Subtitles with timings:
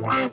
[0.00, 0.30] Good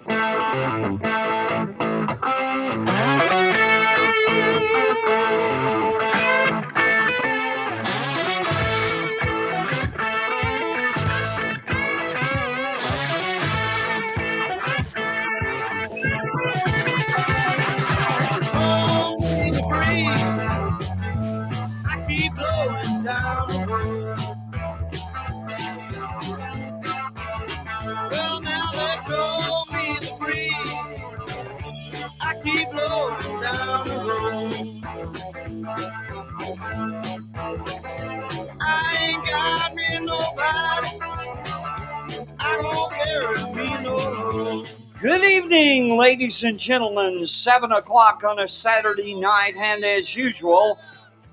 [45.35, 47.27] evening, ladies and gentlemen.
[47.27, 50.79] Seven o'clock on a Saturday night, and as usual,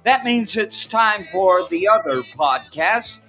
[0.02, 3.20] that means it's time for the other podcast.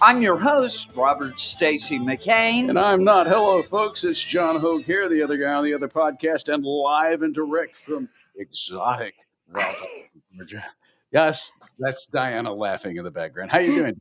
[0.00, 2.68] I'm your host, Robert Stacy McCain.
[2.68, 3.26] And I'm not.
[3.26, 4.04] Hello, folks.
[4.04, 7.74] It's John Hoge here, the other guy on the other podcast, and live and direct
[7.74, 9.14] from exotic
[10.32, 10.64] Georgia.
[11.10, 13.50] Yes, that's Dianna laughing in the background.
[13.50, 14.00] How you doing?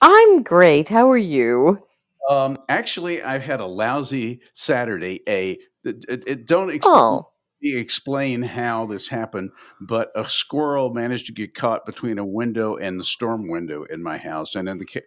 [0.00, 0.88] I'm great.
[0.88, 1.82] How are you?
[2.28, 5.20] Um, actually, I've had a lousy Saturday.
[5.28, 7.28] A it, it, don't ex- Oh,
[7.60, 12.98] explain how this happened, but a squirrel managed to get caught between a window and
[12.98, 15.02] the storm window in my house, and in the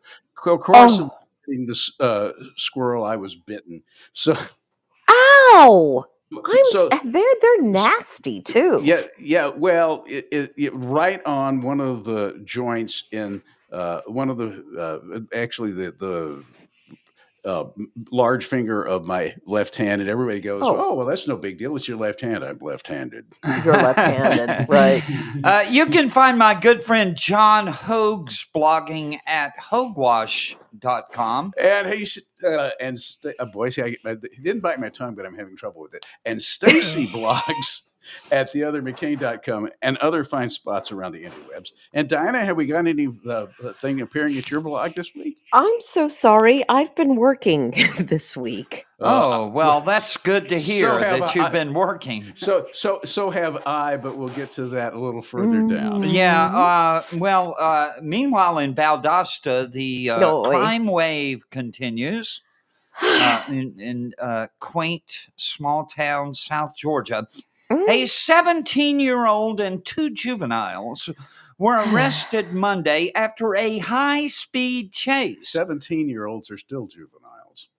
[0.45, 1.11] of course, Oh.
[1.67, 3.83] this uh, squirrel, I was bitten.
[4.13, 4.35] So,
[5.09, 6.05] ow!
[6.33, 8.81] I'm so they're they're nasty too.
[8.83, 9.47] yeah, yeah.
[9.47, 14.65] Well, it, it, it right on one of the joints in uh, one of the
[14.77, 16.43] uh, actually the the
[17.45, 17.65] uh,
[18.11, 20.75] large finger of my left hand, and everybody goes, Oh.
[20.77, 21.75] "Oh, well, that's no big deal.
[21.75, 22.43] It's your left hand.
[22.43, 23.25] I'm left-handed."
[23.63, 25.03] You're left-handed, right?
[25.43, 31.53] Uh, you can find my good friend John Hoge's blogging at hogewash.com.
[31.57, 32.07] And he
[32.45, 35.35] uh, and st- uh, boy, see, I, I, he didn't bite my tongue, but I'm
[35.35, 36.05] having trouble with it.
[36.25, 37.81] And Stacy blogs
[38.31, 41.71] at theothermccain.com and other fine spots around the interwebs.
[41.93, 45.37] And Dianna, have we got any uh, thing appearing at your blog this week?
[45.53, 46.63] I'm so sorry.
[46.69, 48.85] I've been working this week.
[49.01, 49.03] Uh,
[49.37, 52.31] Oh, well, that's good to hear have that you've I- been working.
[52.35, 56.01] So, so, so have I, but we'll get to that a little further down.
[56.01, 56.13] Mm.
[56.13, 56.45] Yeah.
[56.45, 62.41] Uh, well, uh, meanwhile, in Valdosta, the uh, No crime wave continues
[63.01, 67.27] uh, in, in uh, quaint small town South Georgia.
[67.71, 67.89] Mm.
[67.89, 71.09] A 17 year old and two juveniles
[71.57, 75.49] were arrested Monday after a high speed chase.
[75.49, 77.34] Seventeen-year-olds are still juveniles.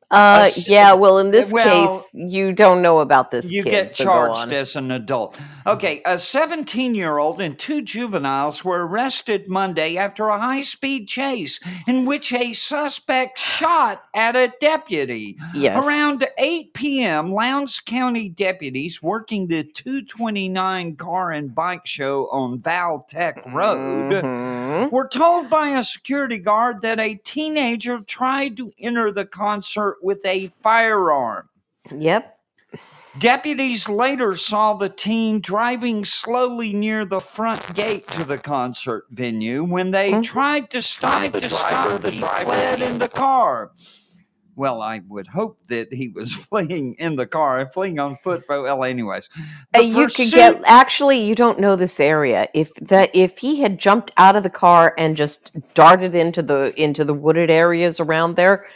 [0.09, 0.95] Uh, yeah.
[0.95, 3.51] Well, in this well, case, you don't know about this.
[3.51, 5.41] You kid, get so charged as an adult.
[5.67, 11.09] Okay, a 17 year old and two juveniles were arrested Monday after a high speed
[11.09, 11.59] chase
[11.89, 15.37] in which a suspect shot at a deputy.
[15.55, 15.85] Yes.
[15.85, 23.53] Around 8 p.m., Lowndes County deputies working the 229 car and bike show on Valtech
[23.53, 24.93] Road Mhm.
[24.93, 30.25] were told by a security guard that a teenager tried to enter the concert with
[30.25, 31.49] a firearm.
[31.91, 32.33] Yep.
[33.19, 39.65] Deputies later saw the teen driving slowly near the front gate to the concert venue.
[39.65, 40.23] When they Mhm.
[40.23, 43.71] tried to stop the driver, he fled in the car.
[44.55, 48.45] Well, I would hope that he was fleeing in the car, fleeing on foot.
[48.47, 49.31] But well, anyways,
[49.75, 53.39] Uh, The you could pursuit- get actually you don't know this area if that if
[53.39, 57.51] he had jumped out of the car and just darted into the into the wooded
[57.51, 58.67] areas around there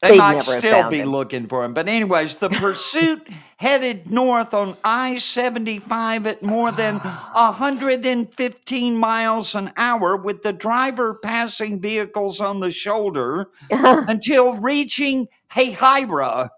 [0.00, 1.08] They might still be him.
[1.08, 1.74] looking for him.
[1.74, 10.16] But anyways, the pursuit headed north on I-75 at more than 115 miles an hour
[10.16, 16.48] with the driver passing vehicles on the shoulder until reaching Hahira.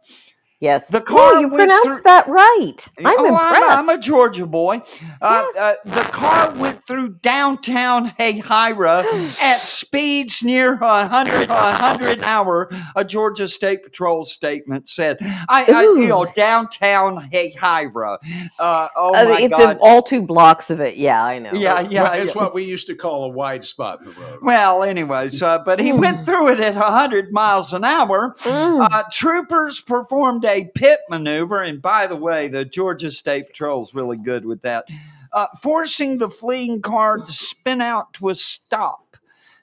[0.60, 4.00] Yes The Oh, car you pronounced through- that right i'm oh, impressed I'm, I'm a
[4.00, 4.80] Georgia boy.
[5.20, 9.04] Uh, uh, the car went through downtown Hahira
[9.42, 15.16] at speeds near 100, 100 hour, a Georgia State Patrol statement said.
[15.20, 18.18] I, I you know, downtown Hahira.
[18.58, 19.78] Uh, oh, Uh, my it- God.
[19.80, 22.02] all two blocks of it yeah i know yeah, yeah.
[22.04, 22.42] Well, it's yeah.
[22.42, 24.38] what we used to call a wide spot in the road.
[24.42, 28.34] Well, anyways, uh, but he went through it at 100 miles an hour.
[28.40, 28.88] Mm.
[28.90, 34.16] Uh, troopers performed a pit maneuver, and by the way, the Georgia State Patrol's really
[34.16, 34.86] good with that,
[35.32, 39.16] uh, forcing the fleeing car to spin out to a stop.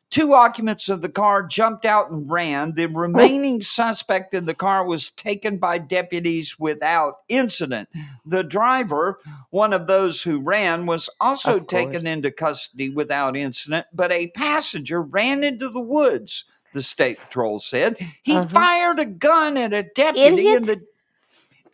[0.09, 2.75] Two occupants of the car jumped out and ran.
[2.75, 7.89] The remaining suspect in the car was taken by deputies without incident.
[8.23, 9.17] The driver,
[9.49, 15.01] one of those who ran, was also taken into custody without incident, but a passenger
[15.01, 17.97] ran into the woods the state patrol said.
[18.23, 18.47] He Uh-huh.
[18.49, 20.81] fired a gun at a deputy, and the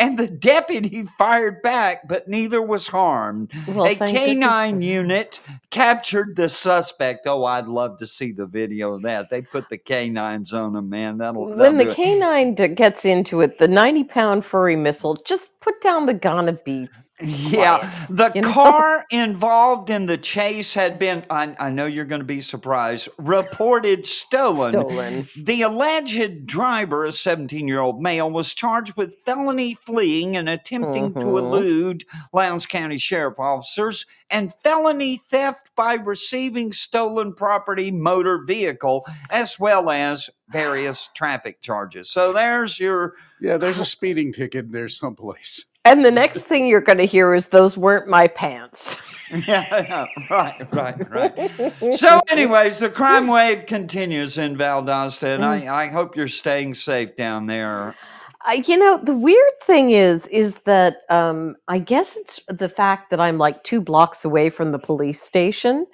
[0.01, 3.51] and the deputy fired back, but neither was harmed.
[3.67, 5.41] Well, a canine unit
[5.71, 7.27] captured the suspect.
[7.27, 9.29] Oh, I'd love to see the video of that.
[9.29, 11.17] They put the canines on him, man.
[11.17, 12.75] That'll When that'll the do it.
[12.75, 16.87] gets into it, the 90 pound furry missile, just put down the gun and be.
[17.21, 18.51] Yeah, quiet, the you know?
[18.53, 23.09] car involved in the chase had been, I, I know you're going to be surprised,
[23.17, 24.71] reported stolen.
[24.71, 25.27] Stolen.
[25.35, 31.13] The alleged driver, a 17 year old male, was charged with felony fleeing and attempting
[31.15, 31.37] to Mhm.
[31.37, 39.59] elude Lowndes County Sheriff officers and felony theft by receiving stolen property, motor vehicle, as
[39.59, 42.09] well as various traffic charges.
[42.09, 43.15] So there's your.
[43.41, 45.65] Yeah, there's a speeding ticket there someplace.
[45.89, 48.97] And the next thing you're going to hear is those weren't my pants.
[49.47, 51.95] Yeah, right, right, right.
[51.95, 57.15] So, anyways, the crime wave continues in Valdosta, and I, I hope you're staying safe
[57.15, 57.93] down there.
[58.41, 63.11] I, you know, the weird thing is, is that um, I guess it's the fact
[63.11, 65.85] that I'm like two blocks away from the police station.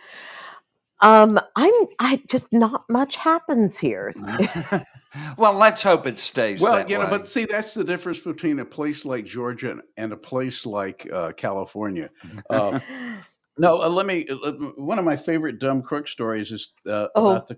[1.01, 4.13] Um, I'm, I just not much happens here.
[5.37, 7.11] well, let's hope it stays Well, that you know, way.
[7.11, 11.09] but see, that's the difference between a place like Georgia and, and a place like
[11.11, 12.09] uh, California.
[12.49, 12.79] Uh,
[13.57, 14.25] no, uh, let me.
[14.29, 17.29] Uh, one of my favorite dumb crook stories is uh, Oh.
[17.29, 17.57] about the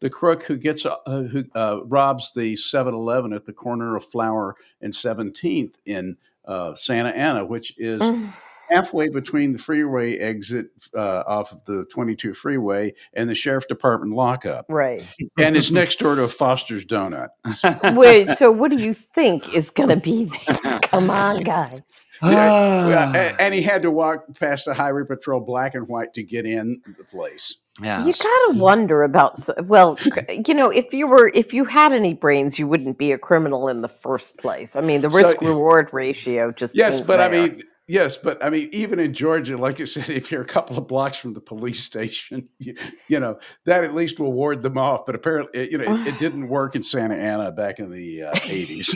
[0.00, 4.54] the crook who gets uh, who uh, robs the 7-Eleven at the corner of Flower
[4.82, 6.16] and 17th in
[6.46, 8.32] uh, Santa Ana, which is Mm.
[8.68, 14.12] Halfway between the freeway exit uh, off of the 22 freeway and the sheriff department
[14.14, 15.02] lockup, right.
[15.38, 17.28] and it's next door to a Foster's Donut.
[17.96, 20.78] Wait, so what do you think is going to be there?
[20.82, 21.82] Come on, guys.
[22.22, 26.46] Yeah, and he had to walk past the highway patrol black and white to get
[26.46, 27.56] in the place.
[27.80, 28.04] yeah.
[28.04, 29.38] You gotta wonder about.
[29.64, 29.98] Well,
[30.46, 33.68] you know, if you were, if you had any brains, you wouldn't be a criminal
[33.68, 34.74] in the first place.
[34.74, 36.74] I mean, the So- risk reward ratio just.
[36.74, 40.10] Yes, isn't but I mean, yes, but I mean, even in Georgia, like you said,
[40.10, 42.76] if you're a couple of blocks from the police station, you,
[43.08, 45.06] you know that at least will ward them off.
[45.06, 48.24] But apparently, it- you know, it, it didn't work in Santa Ana back in the
[48.24, 48.94] uh, 80s.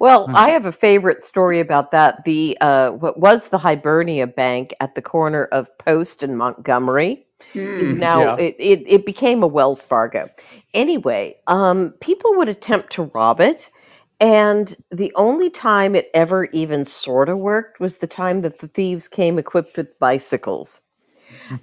[0.00, 2.24] Well, I have a favorite story about that.
[2.24, 7.26] The uh, what was the Hibernia Bank at the corner of Post and Montgomery
[7.76, 8.36] is Mm, now yeah.
[8.36, 10.30] it, it, it became a Wells Fargo.
[10.74, 13.70] Anyway, um, people would attempt to rob it,
[14.22, 18.68] and the only time it ever even sort of worked was the time that the
[18.68, 20.80] thieves came equipped with bicycles.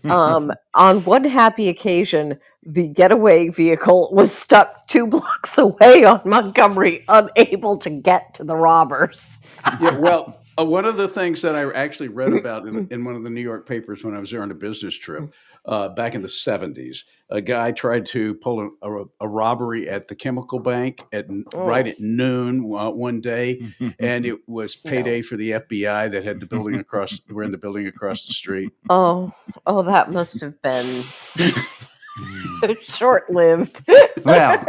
[0.04, 7.06] um, on one happy occasion, the getaway vehicle was stuck two blocks away on Montgomery,
[7.08, 9.40] unable to get to the robbers.
[9.82, 13.16] yeah, well, uh, one of the things that I actually read about in, in one
[13.16, 15.34] of the New York papers when I was there on a business trip
[15.70, 20.08] uh, back in the 70s, a guy tried to pull a, a, a robbery at
[20.08, 21.90] the chemical bank at n- right Oh.
[21.92, 23.62] at noon uh, one day,
[24.00, 27.22] and it was payday for the FBI that had the building across.
[27.30, 28.72] We're in the building across the street.
[28.90, 29.32] Oh,
[29.68, 31.04] oh, that must have been
[32.82, 33.82] short lived.
[34.26, 34.66] well,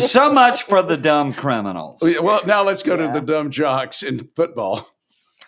[0.00, 2.00] so much for the dumb criminals.
[2.02, 3.12] Oh, Well, now let's go Yeah.
[3.12, 4.88] to the dumb jocks in football.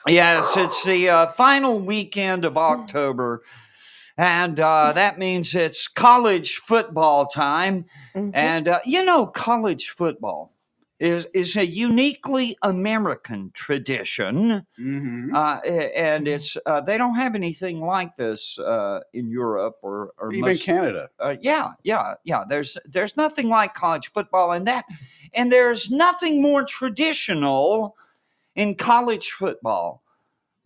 [0.06, 3.42] Yes, it's the uh, final weekend of October,
[4.18, 7.86] and uh, that means it's college football time.
[8.14, 8.30] Mhm.
[8.34, 10.52] And uh, you know, college football
[11.00, 15.34] is is a uniquely American tradition, Mm-hmm.
[15.34, 15.60] uh,
[15.94, 20.48] and it's uh, they don't have anything like this uh, in Europe or or Even
[20.48, 21.08] most- Canada.
[21.20, 22.44] uh, yeah, yeah, yeah.
[22.48, 24.84] There's there's nothing like college football and that,
[25.32, 27.94] and there's nothing more traditional
[28.56, 30.02] in college football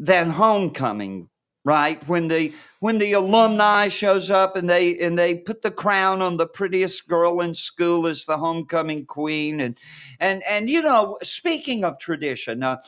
[0.00, 1.28] than homecoming.
[1.64, 6.20] Right when the when the alumni shows up and they and they put the crown
[6.20, 9.78] on the prettiest girl in school as the homecoming queen and
[10.18, 12.78] and and you know speaking of tradition, uh,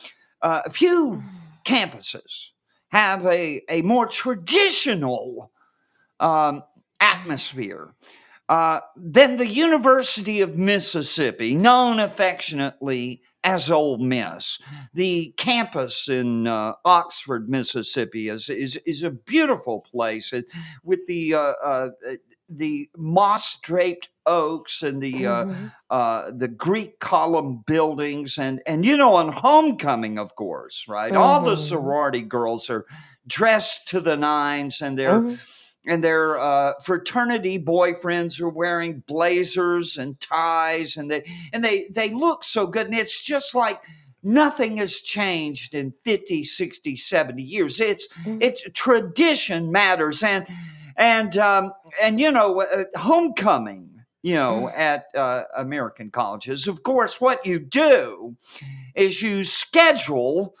[0.41, 1.23] uh, a few
[1.63, 2.49] campuses
[2.89, 5.51] have a a more traditional
[6.19, 6.63] um,
[6.99, 7.93] atmosphere.
[8.47, 14.59] Uh, than the University of Mississippi, known affectionately as Ole Miss.
[14.93, 20.41] The campus in uh, Oxford, Mississippi, is, is, is a beautiful place uh,
[20.83, 21.89] with the uh, uh,
[22.49, 25.71] the moss draped oaks and the uh, Mhm.
[25.89, 31.15] uh, the Greek column buildings, and and you know, on homecoming, of course, right?
[31.15, 31.67] All the Mhm.
[31.69, 32.85] sorority girls are
[33.27, 35.39] dressed to the nines, and they're Mhm.
[35.87, 41.23] And their uh, fraternity boyfriends are wearing blazers and ties, and they
[41.53, 43.81] and they they look so good, and it's just like
[44.23, 48.41] nothing has changed in 50 60 70 years it's Mm.
[48.41, 50.47] it's tradition matters and
[50.97, 53.91] and um and you know uh, homecoming
[54.23, 56.67] you know, at uh, American colleges.
[56.67, 58.35] Of course, what you do
[58.95, 60.55] is you schedule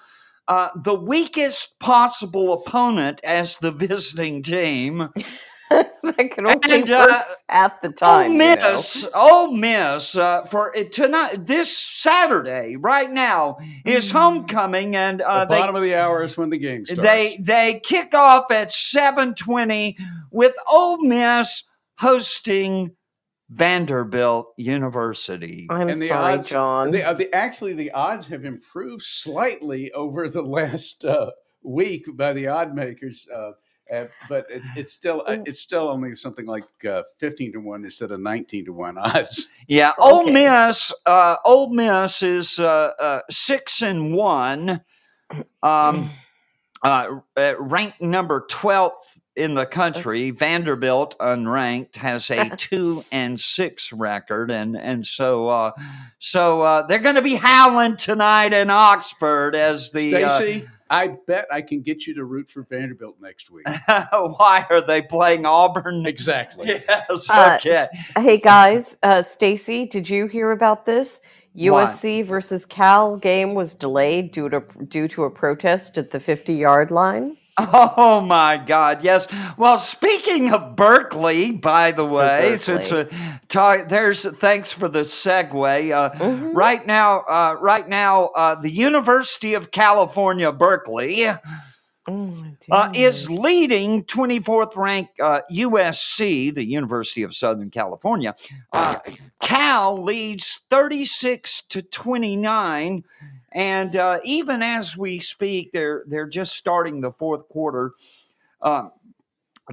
[0.47, 5.09] uh, the weakest possible opponent as the visiting team.
[5.69, 8.31] that can only And, work uh, half the Ole time.
[8.33, 8.55] you know.
[8.73, 15.45] Miss, Ole Miss, uh, for it tonight, this Saturday, right now, is homecoming, and uh,
[15.45, 17.01] the they bottom of the hour is when the game starts.
[17.01, 19.97] they they kick off at seven twenty
[20.31, 21.63] with Ole Miss
[21.97, 22.91] hosting
[23.49, 25.67] Vanderbilt University.
[25.69, 26.91] I'm And the sorry, odds- John.
[26.91, 31.31] The, uh, the, actually, the odds have improved slightly over the last uh,
[31.63, 33.51] week by the odd makers, uh,
[33.93, 37.83] uh, but it's, it's still uh, it's still only something like uh, fifteen to one
[37.85, 39.47] instead of nineteen to one odds.
[39.67, 40.31] Yeah, Ole Okay.
[40.31, 40.91] Miss.
[41.05, 44.81] Uh, Ole Miss is uh, uh, six and one,
[45.61, 46.09] um,
[46.83, 50.31] uh, uh, ranked number twelfth in the country.
[50.31, 55.71] Vanderbilt, unranked, has a two and six record, and and so uh,
[56.19, 60.23] so uh, they're going to be howling tonight in Oxford as the.
[60.23, 63.65] uh, Stacy, I bet I can get you to root for Vanderbilt next week.
[63.87, 66.05] why are they playing Auburn?
[66.05, 66.67] exactly.
[66.87, 67.29] Yes.
[67.29, 67.71] Uh, Okay.
[67.71, 71.21] s- hey guys, uh, Stacy, did you hear about this?
[71.53, 71.87] What?
[71.87, 76.53] USC versus Cal game was delayed due to due to a protest at the 50
[76.53, 77.37] yard line.
[77.57, 79.01] Oh my God!
[79.03, 79.27] Yes.
[79.57, 83.05] Well, speaking of Berkeley, by the way, since uh,
[83.47, 85.91] talk, there's thanks for the segue.
[85.93, 86.51] Uh, Mhm.
[86.53, 91.37] Right now, uh, right now, uh, the University of California, Berkeley, uh,
[92.07, 98.35] Oh, is leading 24th ranked uh, USC, the University of Southern California.
[98.73, 98.99] Uh,
[99.41, 103.03] Cal leads 36 to 29.
[103.55, 107.93] And uh, even as we speak, they're they're just starting the fourth quarter.
[108.61, 108.91] Um,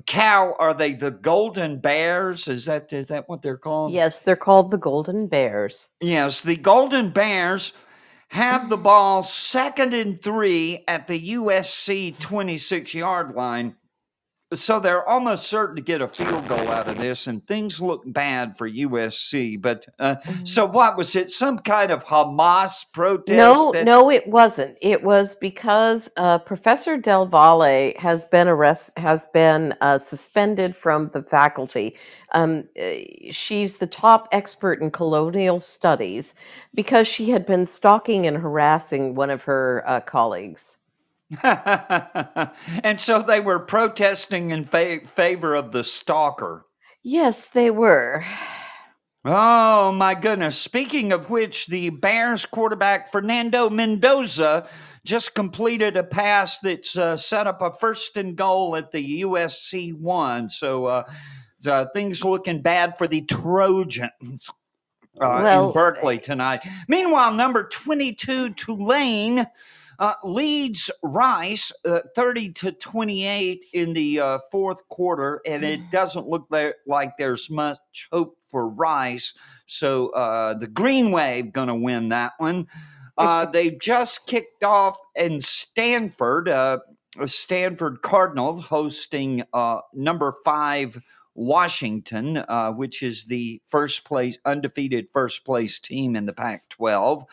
[0.07, 2.47] Cal, are they the Golden Bears?
[2.47, 3.93] Is that is that what they're called?
[3.93, 5.91] yes, they're called the Golden Bears.
[6.01, 7.73] Yes, the Golden Bears
[8.29, 13.75] have the ball second and three at the USC 26 yard line.
[14.55, 18.03] So they're almost certain to get a field goal out of this, and things look
[18.07, 19.61] bad for USC.
[19.61, 21.31] But uh, so what was it?
[21.31, 23.37] Some kind of Hamas protest?
[23.37, 24.77] No, no, it wasn't.
[24.81, 31.11] It was because uh, Professor Del Valle has been arrest has been uh, suspended from
[31.13, 31.97] the faculty.
[32.33, 32.93] Um, uh,
[33.31, 36.35] she's the top expert in colonial studies
[36.75, 40.79] because she had been stalking and harassing one of her uh, colleagues.
[41.43, 46.67] and so they were protesting in fa- favor of the stalker.
[47.03, 48.25] Yes, they were.
[49.25, 50.59] Oh my goodness.
[50.59, 54.69] Speaking of which, the Bears quarterback Fernando Mendoza
[55.05, 59.95] just completed a pass that's uh, set up a first and goal at the USC
[59.95, 60.49] one.
[60.49, 61.05] So, uh,
[61.59, 64.51] so things looking bad for the Trojans.
[65.21, 66.65] Uh, Well, in Berkeley tonight.
[66.89, 69.47] Meanwhile, number 22, Tulane,
[70.03, 76.27] uh, leads Rice uh, 30 to 28 in the uh, fourth quarter, and it doesn't
[76.27, 79.33] look there, like there's much hope for Rice.
[79.67, 82.67] So uh, the Green Wave going to win that one.
[83.17, 86.81] Uh, they just kicked off in Stanford, uh,
[87.25, 91.01] Stanford Cardinals hosting uh, number five
[91.37, 97.25] Washington, uh, which is the first place, undefeated first place team in the Pac 12.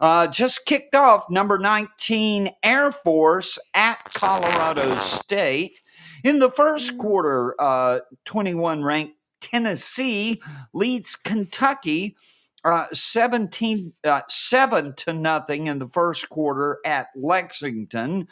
[0.00, 5.80] Uh, just kicked off number 19 Air Force at Colorado State.
[6.24, 10.40] In the first quarter, uh, 21 ranked Tennessee
[10.72, 12.16] leads Kentucky
[12.64, 18.28] uh, 17 uh, 7 to nothing in the first quarter at Lexington.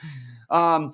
[0.51, 0.93] Um,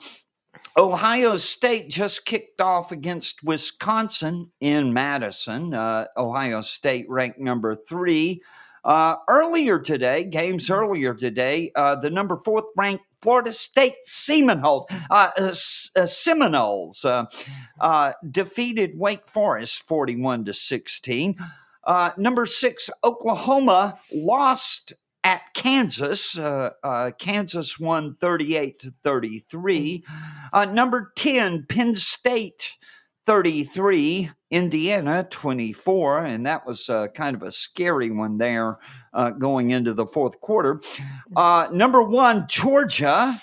[0.76, 5.75] Ohio State just kicked off against Wisconsin in Madison.
[5.75, 8.43] Uh, Ohio State ranked number three.
[8.85, 15.31] Uh, earlier today, games earlier today, uh, the number fourth ranked Florida State Seminoles, uh,
[15.38, 15.55] uh,
[15.97, 21.37] uh, Seminoles uh, defeated Wake Forest 41 to 16.
[21.85, 26.38] Uh, number six, Oklahoma lost at Kansas.
[26.38, 30.05] Uh, uh, Kansas won 38 to 33.
[30.53, 32.76] Uh, number 10, Penn State
[33.26, 36.26] 33, Indiana 24.
[36.26, 38.78] And that was uh, kind of a scary one there
[39.12, 40.80] uh, going into the fourth quarter.
[41.34, 43.42] Uh, number one, Georgia.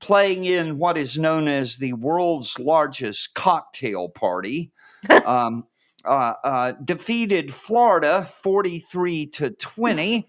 [0.00, 4.70] Playing in what is known as the world's largest cocktail party,
[5.26, 5.64] um,
[6.04, 10.28] uh, uh, defeated Florida 43 to 20.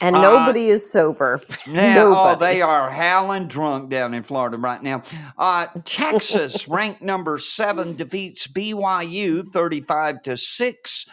[0.00, 1.40] And Uh, nobody is sober.
[1.66, 5.02] Yeah, oh, they are howling drunk down in Florida right now.
[5.38, 11.06] Uh, Texas, ranked number seven, defeats BYU 35 to 6.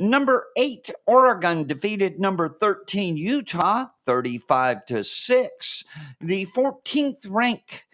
[0.00, 5.84] Number eight, Oregon defeated number 13, Utah 35 to 6.
[6.20, 7.84] The 14th rank,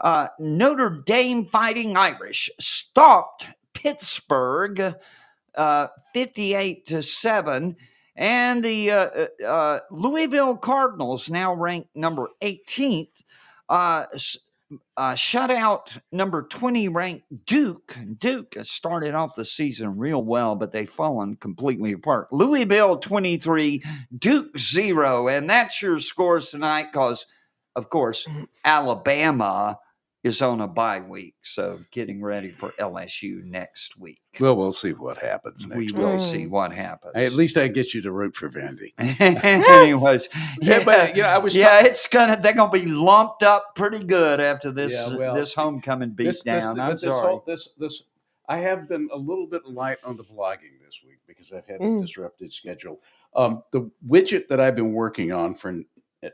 [0.00, 4.96] uh, Notre Dame Fighting Irish stopped Pittsburgh
[5.54, 7.76] uh, 58 to 7.
[8.16, 9.10] And the uh,
[9.42, 13.24] uh, uh, Louisville Cardinals, now ranked number 18th,
[13.68, 14.06] uh,
[14.96, 17.96] uh, shut out number 20 ranked Duke.
[18.18, 22.32] Duke started off the season real well, but they've fallen completely apart.
[22.32, 23.82] Louisville 23,
[24.18, 25.28] Duke 0.
[25.28, 27.26] And that's your scores tonight because,
[27.74, 28.26] of course,
[28.64, 29.78] Alabama
[30.24, 31.34] is on a bye week.
[31.42, 34.20] So getting ready for LSU next week.
[34.40, 35.76] Well, we'll see what happens next.
[35.78, 35.96] We week.
[35.96, 36.20] will Mm.
[36.32, 37.12] see what happens.
[37.14, 38.92] At least I get you to root for Vandy.
[38.98, 40.28] Anyways,
[40.60, 43.74] Yeah, but you know, I was yeah, ta- it's gonna they're gonna be lumped up
[43.76, 47.28] pretty good after this Yeah, well, this homecoming beat this, this, I'm this sorry.
[47.28, 48.02] whole- this this
[48.48, 51.80] I have been a little bit light on the blogging this week because I've had
[51.80, 51.98] Mm.
[51.98, 53.00] a disrupted schedule.
[53.34, 55.80] Um, the widget that I've been working on for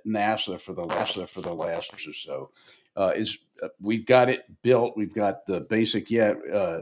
[0.06, 2.50] NASA for the NASA for the last or so
[2.96, 4.96] uh, is uh, we've got it built.
[4.96, 6.36] We've got the basic yet.
[6.52, 6.80] Uh,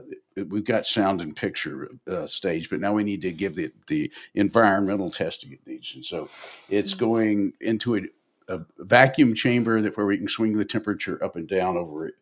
[0.49, 4.11] we've got sound and picture uh, stage, but now we need to give the the
[4.35, 6.29] environmental testing it needs, and so
[6.71, 8.01] it's going into a,
[8.49, 12.13] a vacuum chamber that where we can swing the temperature up and down over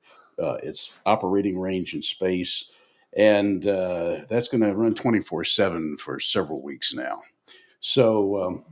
[0.43, 2.71] uh, its operating range in space,
[3.16, 7.21] and uh, that's going to run twenty four seven for several weeks now.
[7.81, 8.64] So um,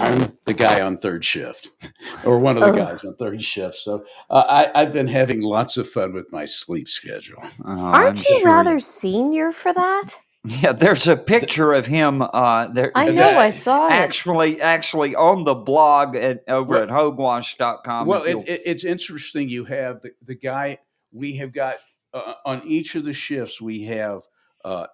[0.00, 1.68] I'm the guy on third shift,
[2.26, 2.76] or one of the Oh.
[2.86, 3.76] guys on third shift.
[3.76, 7.38] So uh, I, I've been having lots of fun with my sleep schedule.
[7.42, 10.10] Oh, I'm Aren't you sure rather senior for that?
[10.44, 12.22] Yeah, there's a picture of him.
[12.22, 12.92] Uh, there.
[12.94, 13.92] I know, I saw it.
[13.92, 18.06] Actually, actually, on the blog at over Well- at hogewash.com.
[18.06, 19.48] well, if it, it, it's interesting.
[19.50, 20.78] You have the, the guy.
[21.12, 21.74] We have got
[22.14, 23.60] uh, on each of the shifts.
[23.60, 24.22] We have
[24.64, 24.86] uh,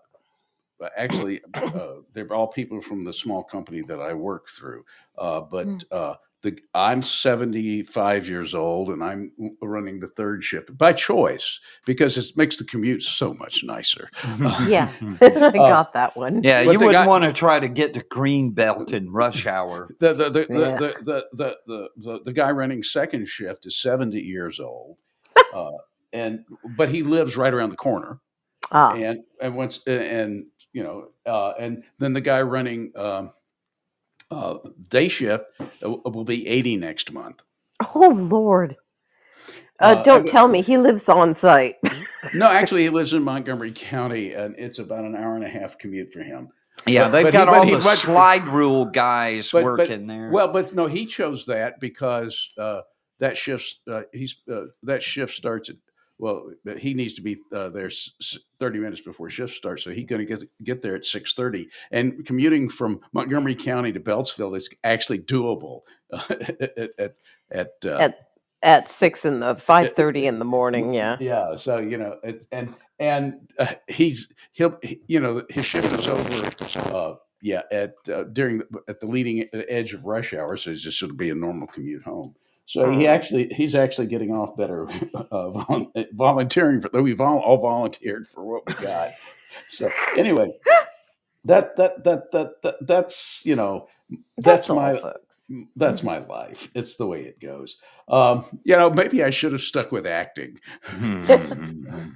[0.97, 4.85] actually uh, they're all people from the small company that I work through.
[5.19, 5.79] Uh, but Hmm.
[5.91, 12.19] uh, the I'm 75 years old and I'm running the third shift by choice because
[12.19, 14.11] it makes the commute so much nicer.
[14.67, 16.43] Yeah, I got that one.
[16.45, 19.89] Yeah, But you wouldn't guy- want to try to get to Greenbelt in rush hour.
[19.99, 20.77] The the the, Yeah.
[20.77, 24.99] the, the, the, the, the, the guy running second shift is 70 years old.
[25.55, 25.73] Uh,
[26.13, 26.45] and
[26.77, 28.21] but he lives right around the corner.
[28.73, 33.31] Ah, and and once and you know uh, and then the guy running um,
[34.31, 34.59] uh,
[34.91, 35.45] day shift
[35.85, 37.41] uh, will be 80 next month
[37.95, 38.77] oh Lord.
[39.81, 41.77] Uh, Uh, don't and- tell me he lives on site.
[42.35, 45.79] no actually he lives in montgomery county and it's about an hour and a half
[45.79, 46.49] commute for him
[46.87, 49.79] Yeah, But- they've but got but all he the much- slide rule guys But- but-
[49.89, 50.31] working there.
[50.31, 52.83] well but no he chose that because uh,
[53.19, 55.77] that shift uh, he's uh, that shift starts at
[56.19, 59.91] well he needs to be uh, there s- s- 30 minutes before shift starts so
[59.91, 64.57] he's going to get get there at 6.30 and commuting from montgomery county to beltsville
[64.57, 65.81] is actually doable
[66.31, 67.15] at at,
[67.51, 68.19] at, uh, At-
[68.63, 70.95] At six in the five thirty in the morning.
[70.95, 71.17] Yeah.
[71.21, 75.93] yeah so you know it, and and uh, he's he'll he, you know his shift
[75.99, 76.51] is over
[76.97, 80.81] uh, yeah at uh, during the, at the leading edge of rush hour so it's
[80.81, 82.35] just to be a normal commute home
[82.67, 83.11] so he Oh.
[83.11, 84.89] actually he's actually getting off better
[85.31, 89.11] uh, volunteering for we vol- all volunteered for what we got.
[89.69, 90.51] So anyway
[91.45, 93.89] that that that that, that that's you know
[94.39, 95.39] that's, all, my folks.
[95.77, 96.69] that's my life.
[96.75, 97.79] It's the way it goes.
[98.09, 100.61] Um, you know maybe i should have stuck with acting.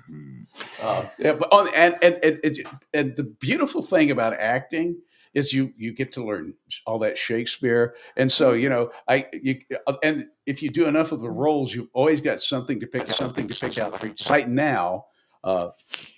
[0.83, 2.57] Uh, yeah, but on, and, and, and, and,
[2.93, 4.97] and the beautiful thing about acting
[5.35, 6.55] is you you get to learn
[6.87, 11.13] all that Shakespeare, and so you know I you uh, and if you do enough
[11.13, 14.29] of the roles, you've always got something to pick something to pick out for each.
[14.29, 15.07] Right now,
[15.45, 15.71] uh,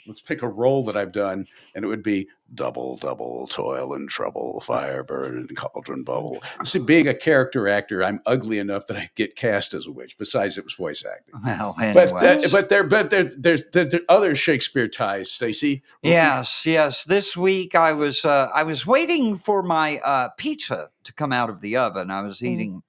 [0.06, 4.10] let's pick a role that I've done, and it would be double, double, toil and
[4.10, 6.42] trouble, fire, burn, and cauldron bubble.
[6.64, 10.18] See, being a character actor, I'm ugly enough that I get cast as a witch.
[10.18, 11.34] Besides, it was voice acting.
[11.44, 12.42] well, But anyways.
[12.42, 15.82] that, but there but there's there's there, there other Shakespeare ties, Stacy.
[16.02, 17.04] Yes, yes.
[17.04, 21.48] This week I was uh, I was waiting for my uh, pizza to come out
[21.48, 22.10] of the oven.
[22.10, 22.46] I was Mm.
[22.48, 22.82] eating,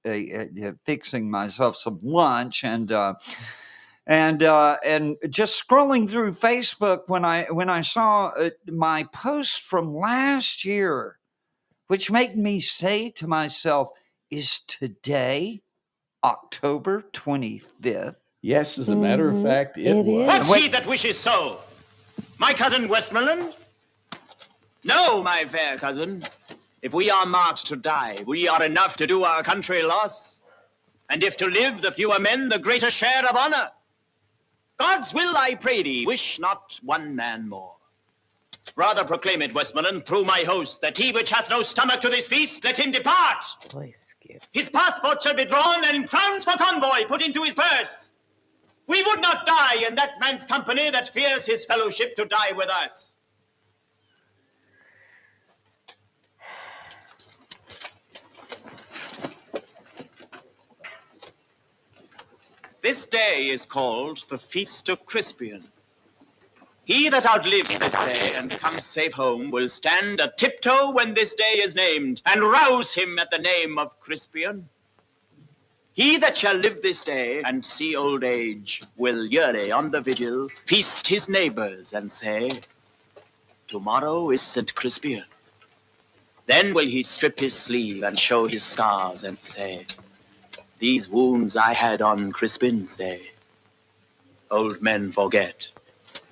[0.64, 3.14] uh, uh, fixing myself some lunch, and uh,
[4.06, 9.64] and uh, and just scrolling through Facebook when I when I saw uh, my post
[9.64, 11.18] from last year,
[11.88, 13.90] which made me say to myself,
[14.30, 15.62] "Is today
[16.24, 18.22] October twenty fifth?
[18.42, 20.06] Yes, as a matter of Mhm, fact, it, it was.
[20.06, 20.28] is.
[20.28, 20.62] What's Wait.
[20.64, 21.60] he that wishes so?
[22.40, 23.54] My cousin Westmoreland?
[24.84, 26.24] No, my fair cousin.
[26.82, 30.40] If we are marked to die, we are enough to do our country loss.
[31.10, 33.72] And if to live the fewer men, the greater share of honor.
[34.78, 37.76] God's will, I pray thee, wish not one man more.
[38.76, 42.28] Rather proclaim it, Westmoreland, through my host, that he which hath no stomach to this
[42.28, 43.46] feast, let him depart.
[44.52, 48.14] His passport shall be drawn, and crowns for convoy put into his purse.
[48.88, 52.70] We would not die in that man's company that fears his fellowship to die with
[52.70, 53.13] us.
[62.84, 65.64] This day is called the Feast of Crispian.
[66.84, 71.34] He that outlives this day and comes safe home will stand a tiptoe when this
[71.34, 74.66] day is named, and rouse him at the name of Crispian.
[75.94, 80.50] He that shall live this day and see old age will yearly on the vigil
[80.50, 82.52] feast his neighbors and say,
[83.70, 84.76] Tomorrow is St.
[84.76, 85.24] Crispian.
[86.48, 89.86] Then will he strip his sleeve and show his scars and say,
[90.84, 93.32] These wounds I had on Crispin's day.
[94.52, 95.70] Old men forget,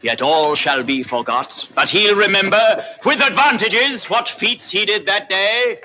[0.02, 1.70] yet all shall be forgot.
[1.74, 5.80] But he'll remember with advantages what feats he did that day.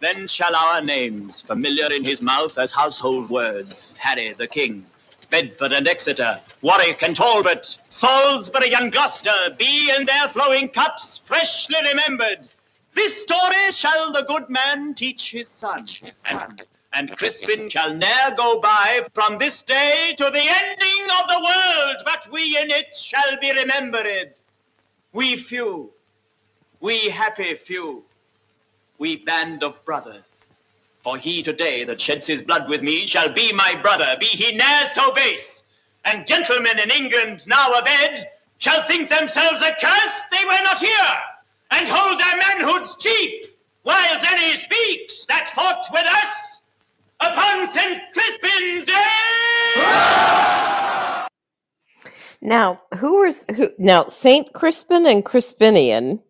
[0.00, 4.86] Then shall our names, familiar in his mouth as household words, Harry the King,
[5.28, 11.76] Bedford and Exeter, Warwick and Talbot, Salisbury and Gloucester, be in their flowing cups freshly
[11.86, 12.48] remembered.
[12.94, 15.86] This story shall the good man teach his son,
[16.30, 16.62] and,
[16.94, 21.96] and Crispin shall ne'er go by from this day to the ending of the world,
[22.04, 24.34] but we in it shall be remembered.
[25.12, 25.90] We few,
[26.80, 28.04] we happy few,
[28.98, 30.46] we band of brothers.
[31.02, 34.54] For he today that sheds his blood with me shall be my brother, be he
[34.56, 35.64] ne'er so base.
[36.04, 38.24] And gentlemen in England now abed
[38.58, 41.14] shall think themselves accursed they were not here,
[41.72, 43.46] and hold their manhoods cheap,
[43.82, 46.53] while Denny speaks that fought with us
[47.24, 48.00] upon St.
[48.12, 48.94] Crispin's day.
[52.42, 53.70] Now, who was who?
[53.78, 56.20] Now, Saint Crispin and Crispinian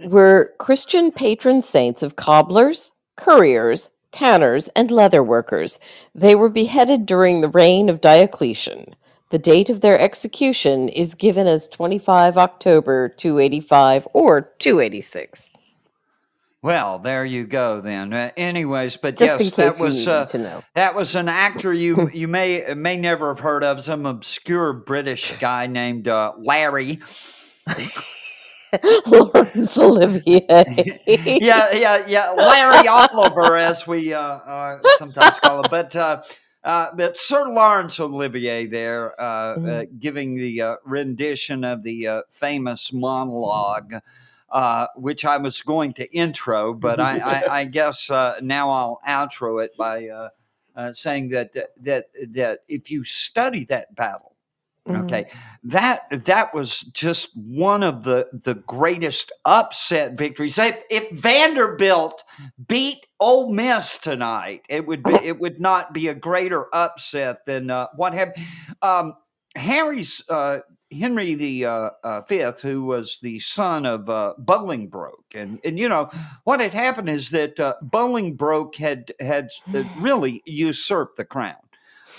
[0.00, 5.78] were Christian patron saints of cobblers, curriers, tanners, and leather workers.
[6.14, 8.96] They were beheaded during the reign of Diocletian.
[9.30, 15.51] The date of their execution is given as 25 October 285 or 286.
[16.62, 18.12] Well, there you go then.
[18.12, 20.26] Uh, anyways, but Just yes, that was uh,
[20.74, 23.82] that was an actor you you may may never have heard of.
[23.84, 27.00] Some obscure British guy named uh, Larry.
[29.06, 30.46] Laurence Olivier.
[31.06, 32.30] yeah, yeah, yeah.
[32.30, 35.94] Larry Oliver, as we uh, uh, sometimes call him, but.
[35.96, 36.22] Uh,
[36.64, 39.68] uh, but Sir Laurence Olivier there uh, Mm-hmm.
[39.68, 43.94] uh, giving the uh, rendition of the uh, famous monologue,
[44.52, 49.00] uh, which I was going to intro, but I, I, I guess uh, now I'll
[49.08, 50.28] outro it by uh,
[50.76, 54.32] uh, saying that that that if you study that battle,
[54.88, 55.04] Mhm.
[55.04, 55.26] Okay,
[55.64, 60.58] that that was just one of the the greatest upset victories.
[60.58, 62.24] If if Vanderbilt
[62.66, 67.70] beat Ole Miss tonight, it would be it would not be a greater upset than
[67.70, 68.44] uh, what happened.
[68.82, 69.14] Um,
[69.54, 70.60] Harry's uh,
[70.92, 75.88] Henry the uh, uh, Fifth, who was the son of uh, Bolingbroke, and and you
[75.88, 76.10] know
[76.44, 79.50] what had happened is that uh, Bolingbroke had had
[80.00, 81.56] really usurped the crown.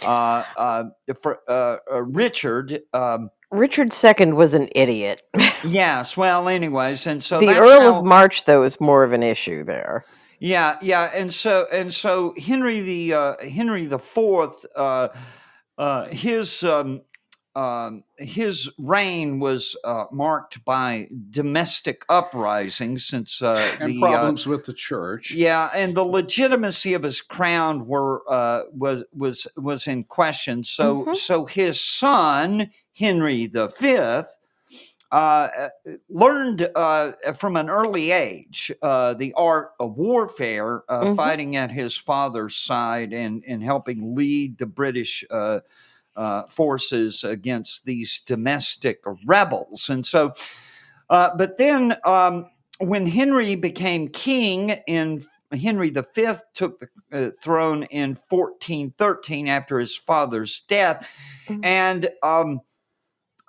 [0.05, 0.83] Uh, uh,
[1.21, 5.21] for uh, uh, Richard, um, Richard II was an idiot.
[5.63, 6.17] yes.
[6.17, 9.63] Well, anyways, and so the Earl how- of March, though, is more of an issue
[9.63, 10.03] there.
[10.39, 15.07] Yeah, yeah, and so and so Henry the uh, Henry the Fourth, uh,
[15.77, 17.01] uh, his um,
[17.55, 24.47] um, his reign was uh, marked by domestic uprisings since uh, and the uh, problems
[24.47, 25.31] with the church.
[25.31, 30.63] yeah, and the legitimacy of his crown were uh, was was was in question.
[30.63, 31.15] So Mhm.
[31.15, 34.35] so his son Henry the Fifth
[35.11, 35.69] uh, uh,
[36.09, 41.15] learned uh, from an early age uh, the art of warfare, uh, Mhm.
[41.15, 45.23] fighting at his father's side and and helping lead the British.
[46.15, 50.31] Uh, forces against these domestic rebels, and so,
[51.09, 52.45] uh, but then um,
[52.77, 59.95] when Henry became king in Henry V took the uh, throne in 1413 after his
[59.97, 61.09] father's death,
[61.49, 61.65] Mhm.
[61.65, 62.61] and um,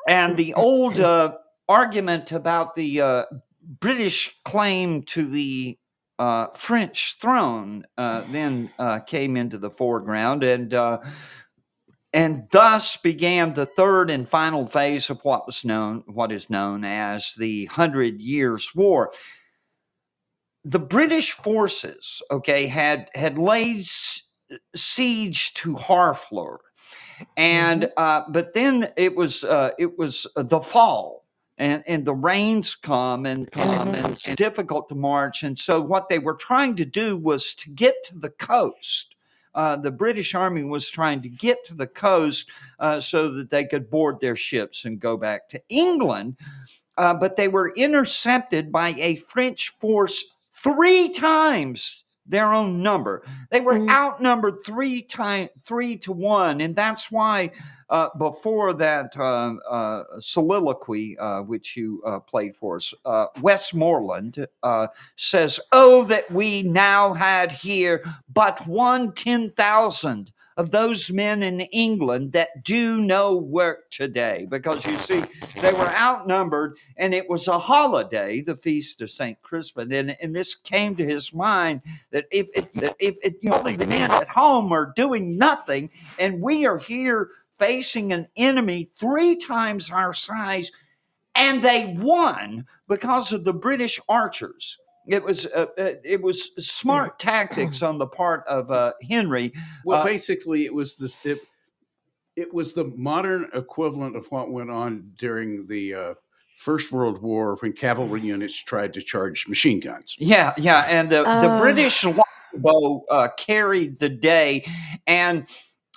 [0.09, 1.37] and the old uh,
[1.69, 3.25] argument about the uh,
[3.81, 5.79] British claim to the
[6.19, 10.99] uh, French throne uh, then uh, came into the foreground, and uh,
[12.15, 16.85] and thus began the third and final phase of what was known, what is known
[16.85, 19.05] as the Hundred Years' War.
[20.65, 24.23] the British forces, okay, had had laid s-
[24.75, 26.59] siege to Harfleur,
[27.37, 31.27] and uh, but then it was uh, it was the fall,
[31.59, 36.09] and and the rains come and come, and it's difficult to march, and so what
[36.09, 39.14] they were trying to do was to get to the coast.
[39.55, 43.65] Uh, the British Army was trying to get to the coast uh, so that they
[43.65, 46.37] could board their ships and go back to England
[46.97, 53.23] uh, but they were intercepted by a French force three times their own number.
[53.51, 53.91] They were Mhm.
[53.91, 57.51] outnumbered three time three to one, and that's why
[57.91, 64.47] uh, before that uh, uh, soliloquy, uh, which you uh, played for us, uh, Westmoreland
[65.17, 70.33] says, "Oh, that we now had here but one ten thousand.
[70.57, 75.25] Of those men in England that do no work today, because you see,
[75.61, 79.43] they were outnumbered and it was a holiday, the feast of St.
[79.43, 79.93] Crispin.
[79.93, 84.13] And, and this came to his mind that if, if, if you know, the men
[84.13, 90.13] at home are doing nothing and we are here facing an enemy three times our
[90.13, 90.71] size,
[91.35, 94.79] and they won because of the British archers.
[95.07, 99.53] It was uh, uh, it was smart tactics on the part of uh, Henry.
[99.85, 101.17] Well, Uh, basically, it was this.
[101.25, 101.41] It,
[102.37, 106.15] it was the modern equivalent of what went on during the uh,
[106.57, 110.17] First World War when cavalry units tried to charge machine guns.
[110.19, 111.61] Yeah, yeah, and the, the Uh.
[111.61, 114.67] British longbow uh, carried the day,
[115.07, 115.47] and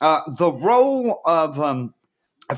[0.02, 1.94] uh, the role of um,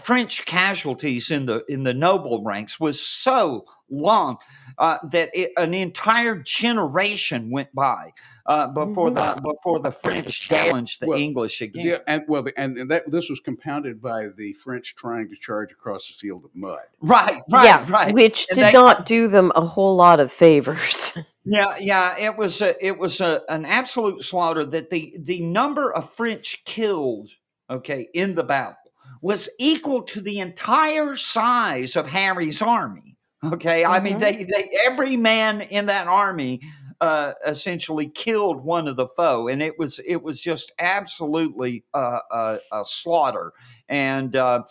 [0.01, 4.37] French casualties in the in the noble ranks was so long
[4.77, 8.13] uh, that it, an entire generation went by
[8.45, 11.85] uh, before the before the French challenged the Well, English again.
[11.85, 15.35] Yeah, and well, the, and, and that this was compounded by the French trying to
[15.35, 16.79] charge across a field of mud.
[17.01, 18.13] Right, right, yeah, right.
[18.13, 21.17] which And did they- not do them a whole lot of favors.
[21.49, 24.65] Yeah, yeah, it was a, it was a, an absolute slaughter.
[24.65, 27.29] That the the number of French killed,
[27.69, 28.75] okay, in the battle
[29.21, 33.15] was equal to the entire size of Harry's army.
[33.43, 34.19] Okay, I mean Mhm.
[34.19, 36.61] they they every man in that army
[37.01, 42.19] uh, essentially killed one of the foe, and it was it was just absolutely uh,
[42.31, 43.53] a, a slaughter,
[43.87, 44.63] and uh,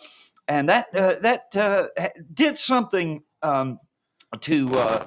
[0.47, 1.87] and that uh, that uh,
[2.33, 3.23] did something.
[3.41, 3.79] Um,
[4.41, 5.05] to uh,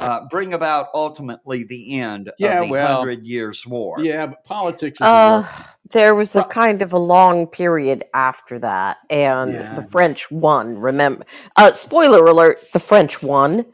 [0.00, 4.00] uh, bring about ultimately the end Yeah, of the well, Hundred Years' War.
[4.00, 8.04] Yeah, but politics is Uh, rough- there was a Well- kind of a long period
[8.14, 9.74] after that, and Yeah.
[9.76, 10.78] the French won.
[10.78, 11.24] Remember,
[11.56, 13.66] uh, spoiler alert: the French won.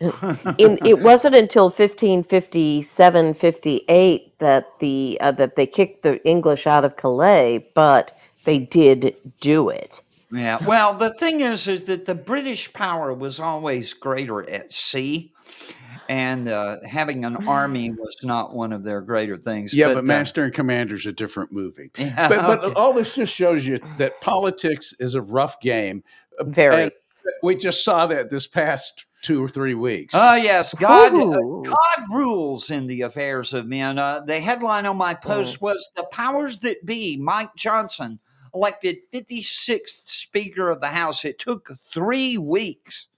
[0.58, 6.84] In, it wasn't until 1557, 58 that the uh, that they kicked the English out
[6.84, 8.12] of Calais, but
[8.44, 10.02] they did do it.
[10.32, 10.58] Yeah.
[10.64, 15.32] Well, the thing is, is that the British power was always greater at sea,
[16.08, 19.74] and uh, having an army was not one of their greater things.
[19.74, 21.90] yeah, but, uh, Master and Commander's a different movie.
[21.98, 22.74] yeah, But, but okay.
[22.74, 26.02] all this just shows you that politics is a rough game.
[26.38, 26.82] Uh, Very.
[26.84, 26.92] and
[27.42, 30.14] we just saw that this past two or three weeks.
[30.16, 31.14] Oh yes, God.
[31.14, 33.98] uh, God rules in the affairs of men.
[33.98, 38.18] Uh, the headline on my post was "The powers that be." Mike Johnson
[38.54, 41.24] elected 56th Speaker of the House.
[41.24, 43.08] It took three weeks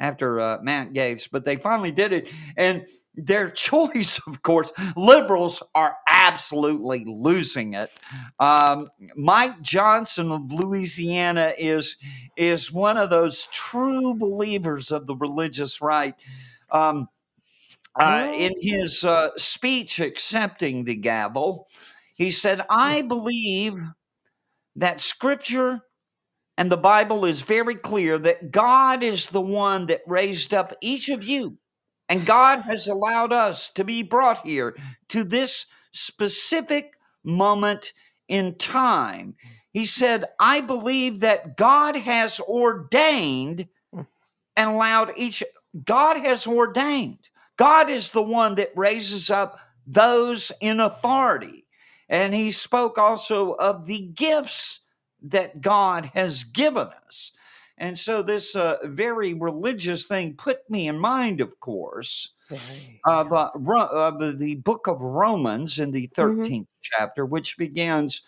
[0.00, 2.32] after uh, Matt Gaetz, but they finally did it.
[2.56, 7.90] And their choice, of course, liberals are absolutely losing it.
[8.38, 11.96] Um, Mike Johnson of Louisiana is
[12.36, 16.14] is one of those true believers of the religious right.
[16.70, 17.08] Um,
[17.96, 21.66] uh, in his uh, speech accepting the gavel,
[22.16, 23.76] he said, "I believe
[24.78, 25.82] that Scripture."
[26.56, 31.08] And the Bible is very clear that God is the one that raised up each
[31.08, 31.58] of you.
[32.08, 34.74] And God has allowed us to be brought here
[35.10, 37.92] to this specific moment
[38.26, 39.36] in time.
[39.72, 43.68] He said, I believe that God has ordained
[44.56, 45.44] and allowed each,
[45.84, 47.28] God has ordained.
[47.56, 51.67] God is the one that raises up those in authority.
[52.08, 54.80] And he spoke also of the gifts
[55.22, 57.32] that God has given us.
[57.76, 62.30] And so, this uh, very religious thing put me in mind, of course,
[63.06, 68.22] of, uh, of the- the book of Romans in the 13th chapter, which begins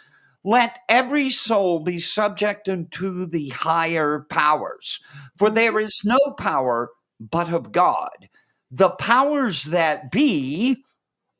[0.45, 4.99] Let every soul be subject unto the higher powers,
[5.38, 6.90] for there is no power
[7.21, 8.29] but of God.
[8.71, 10.83] The powers that be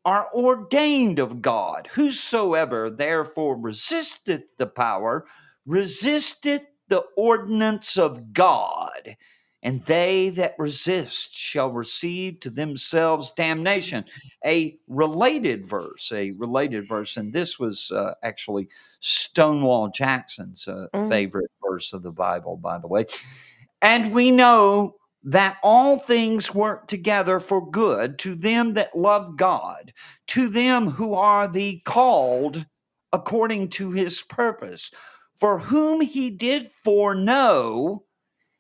[0.04, 1.88] are ordained of God.
[1.92, 5.26] Whosoever therefore resisteth the power
[5.66, 9.16] resisteth the ordinance of God,
[9.62, 14.04] and they that resist shall receive to themselves damnation.
[14.44, 18.68] A related verse, a related verse, and this was uh, actually
[19.00, 21.08] Stonewall Jackson's uh, Mm.
[21.08, 23.04] favorite verse of the Bible, by the way.
[23.82, 29.92] And we know that all things work together for good to them that love God,
[30.28, 32.64] to them who are the called
[33.12, 34.90] according to his purpose.
[35.37, 38.04] For whom he did foreknow,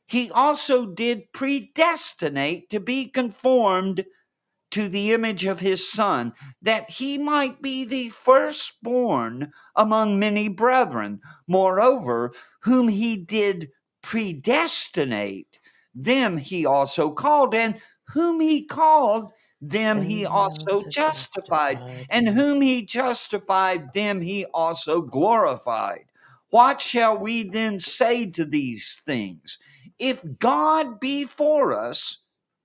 [0.06, 4.04] he also did predestinate to be conformed
[4.72, 11.20] to the image of his son, that he might be the firstborn among many brethren.
[11.46, 13.70] Moreover, whom he did
[14.02, 15.59] predestinate,
[15.94, 22.82] them he also called, and whom he called, them he also justified, and whom he
[22.82, 26.04] justified, them he also glorified.
[26.50, 29.58] What shall we then say to these things?
[29.98, 32.18] If God be for us,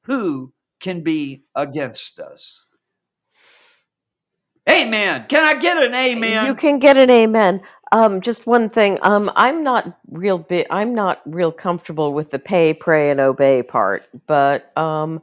[0.03, 2.63] who can be against us?
[4.67, 5.25] Amen.
[5.29, 6.47] Can I get an amen?
[6.47, 7.61] You can get an amen.
[7.95, 8.99] Um, just one thing.
[9.03, 10.45] Um, I'm not real.
[10.69, 14.10] I'm not real comfortable with the pay, pray, and obey part.
[14.27, 15.21] But um,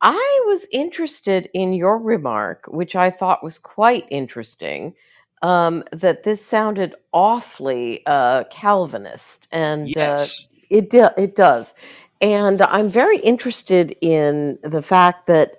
[0.00, 4.94] I was interested in your remark, which I thought was quite interesting.
[5.42, 10.46] Um, that this sounded awfully uh, Calvinist, and uh, yes.
[10.70, 11.74] it do, it does.
[12.20, 15.58] And I'm very interested in the fact that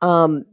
[0.00, 0.44] um,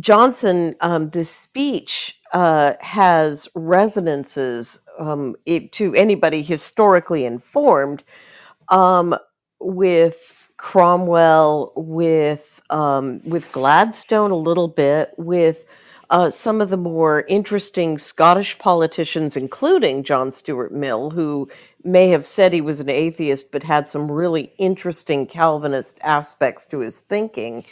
[0.00, 8.02] Johnson, um, this speech uh, has resonances um, it, to anybody historically informed
[8.68, 9.14] um,
[9.60, 15.64] with Cromwell, with um, with Gladstone a little bit, with
[16.10, 21.48] uh, some of the more interesting Scottish politicians, including John Stuart Mill, who
[21.84, 26.80] may have said he was an atheist, but had some really interesting Calvinist aspects to
[26.80, 27.64] his thinking.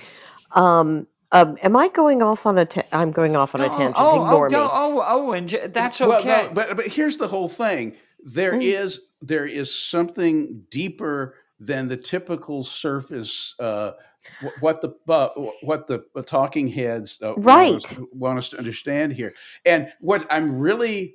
[0.52, 2.66] Um, um, am I going off on a?
[2.66, 3.96] Ta- I'm going off on a Oh, tangent.
[3.96, 4.56] oh, Ignore oh, me.
[4.72, 6.48] oh, oh, and j- that's Well, okay.
[6.48, 7.96] no, but but here's the whole thing.
[8.24, 8.62] There Mm.
[8.62, 13.54] is there is something deeper than the typical surface.
[13.60, 13.92] Uh,
[14.40, 15.30] wh- what the uh,
[15.62, 19.34] what the talking heads uh, want, us, want us to understand here,
[19.66, 21.14] and what I'm really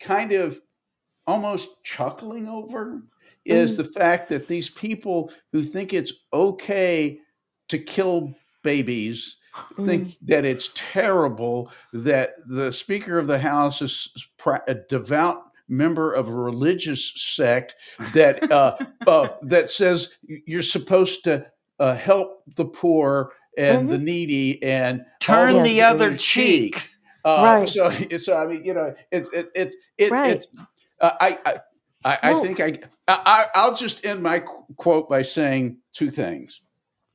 [0.00, 0.60] kind of
[1.28, 3.02] almost chuckling over
[3.46, 3.78] is Mm.
[3.78, 7.20] the fact that these people who think it's okay
[7.70, 9.36] to kill babies
[9.86, 14.08] think that it's terrible that the Speaker of the House is
[14.68, 17.74] a devout member of a religious sect
[18.14, 21.46] that uh, uh, that says you're supposed to
[21.78, 26.90] uh, help the poor and the needy and Turn the other things cheek.
[27.24, 27.68] uh, Right.
[27.68, 30.32] So, so I mean, you know, it's it, it, it, Right.
[30.32, 30.46] it's.
[31.00, 31.60] Uh, I I,
[32.04, 36.60] I, I think I, I I'll just end my qu- quote by saying two things.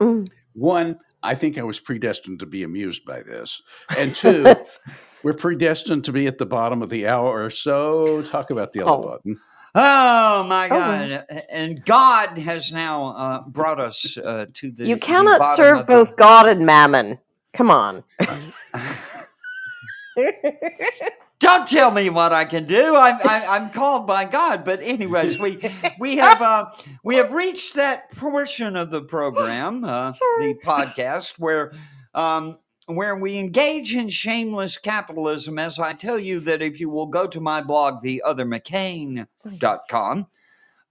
[0.01, 0.27] Mm.
[0.53, 3.61] One, I think I was predestined to be amused by this,
[3.97, 4.55] and two,
[5.23, 7.49] we're predestined to be at the bottom of the hour.
[7.49, 9.01] So talk about the other Oh.
[9.01, 9.39] button.
[9.75, 11.25] Oh my Oh, God!
[11.49, 14.87] And God has now uh, brought us uh, to the.
[14.87, 17.19] you cannot bottom serve of both God and Mammon.
[17.53, 18.03] Come on.
[21.43, 22.95] Don't tell me what I can do.
[22.95, 24.63] I'm I, I'm called by God.
[24.63, 25.59] But anyways, we
[25.99, 26.67] we have uh,
[27.03, 31.73] we have reached that portion of the program, uh, the podcast, where
[32.13, 35.59] um, where we engage in shameless capitalism.
[35.59, 40.27] As I tell you that if you will go to my blog, theothermccain.com,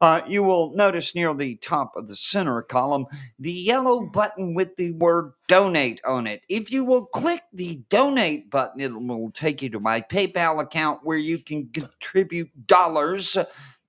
[0.03, 3.07] uh, you will notice near the top of the center column
[3.39, 6.43] the yellow button with the word donate on it.
[6.49, 11.01] If you will click the donate button, it will take you to my PayPal account
[11.05, 13.39] where you can contribute dollars,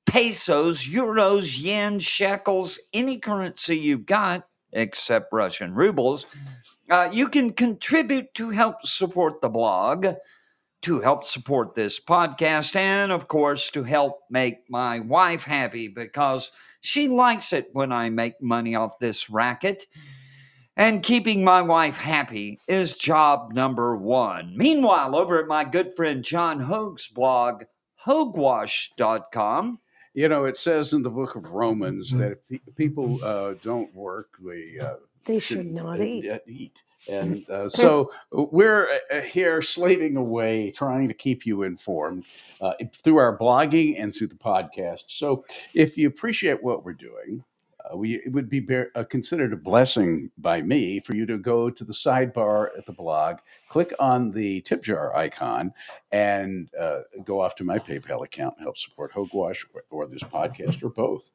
[0.05, 6.27] pesos, euros, yen, shekels, any currency you've got, except Russian rubles.
[6.91, 10.07] Uh, you can contribute to help support the blog,
[10.83, 16.51] to help support this podcast, and of course, to help make my wife happy because
[16.81, 19.87] she likes it when I make money off this racket.
[20.75, 24.53] And keeping my wife happy is job number one.
[24.57, 27.63] Meanwhile, over at my good friend John Hoge's blog,
[28.05, 29.79] hogewash.com,
[30.15, 34.29] You know, it says in the book of Romans that if people uh, don't work,
[34.43, 34.95] they uh,
[35.25, 36.29] They should not uh, eat.
[36.29, 36.83] uh, eat.
[37.09, 42.25] And uh, so we're uh, here slaving away, trying to keep you informed
[42.61, 45.03] uh, through our blogging and through the podcast.
[45.07, 45.45] So
[45.75, 47.43] if you appreciate what we're doing,
[47.83, 51.37] uh, we, it would be bear, uh, considered a blessing by me for you to
[51.37, 55.73] go to the sidebar at the blog, click on the tip jar icon,
[56.11, 60.23] and uh, go off to my PayPal account and help support Hogewash or, or this
[60.23, 61.29] podcast or both.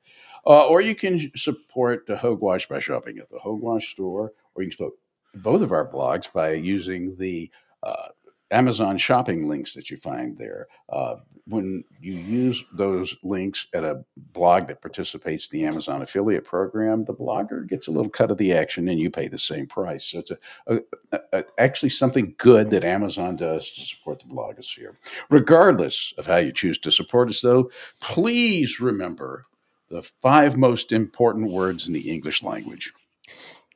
[0.48, 4.70] Uh, or you can support the Hogewash by shopping at the Hogewash store, or you
[4.70, 4.94] can support
[5.34, 7.50] both of our blogs by using the
[7.82, 8.08] uh,
[8.50, 10.68] Amazon shopping links that you find there.
[10.88, 16.44] Uh, when you use those links at a blog that participates in the Amazon affiliate
[16.44, 19.66] program, the blogger gets a little cut of the action and you pay the same
[19.66, 20.04] price.
[20.04, 20.38] So it's a,
[21.12, 24.94] a, a, actually something good that Amazon does to support the blogosphere.
[25.30, 27.70] Regardless of how you choose to support us, though,
[28.00, 29.46] please remember
[29.90, 32.92] the five most important words in the English language.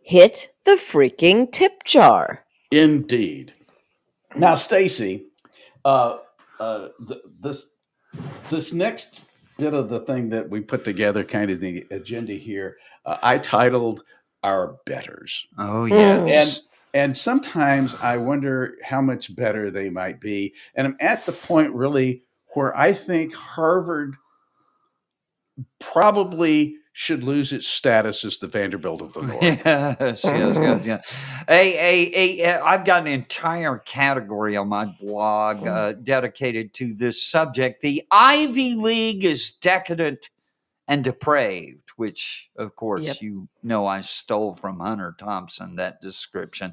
[0.03, 2.45] Hit the freaking tip jar.
[2.71, 3.53] Indeed.
[4.37, 5.27] Now, Stacy,
[5.85, 6.19] uh,
[6.59, 7.71] uh, th- this
[8.51, 9.21] this next
[9.59, 13.39] bit of the thing that we put together, kind of the agenda here, uh, I
[13.39, 14.03] titled
[14.43, 16.29] "Our Betters," Oh Mm.
[16.29, 16.57] yes.
[16.59, 21.33] and and sometimes I wonder how much better they might be, and I'm at the
[21.33, 24.17] point really where I think Harvard
[25.81, 29.43] probably should lose its status as the Vanderbilt of the North.
[29.43, 31.15] yes, yes, yes, yes.
[31.49, 36.93] A, a, a, a, I've got an entire category on my blog uh, dedicated to
[36.93, 37.81] this subject.
[37.81, 40.29] The Ivy League is decadent
[40.87, 43.17] and depraved, which, of course, Yep.
[43.23, 46.73] you know I stole from Hunter Thompson that description.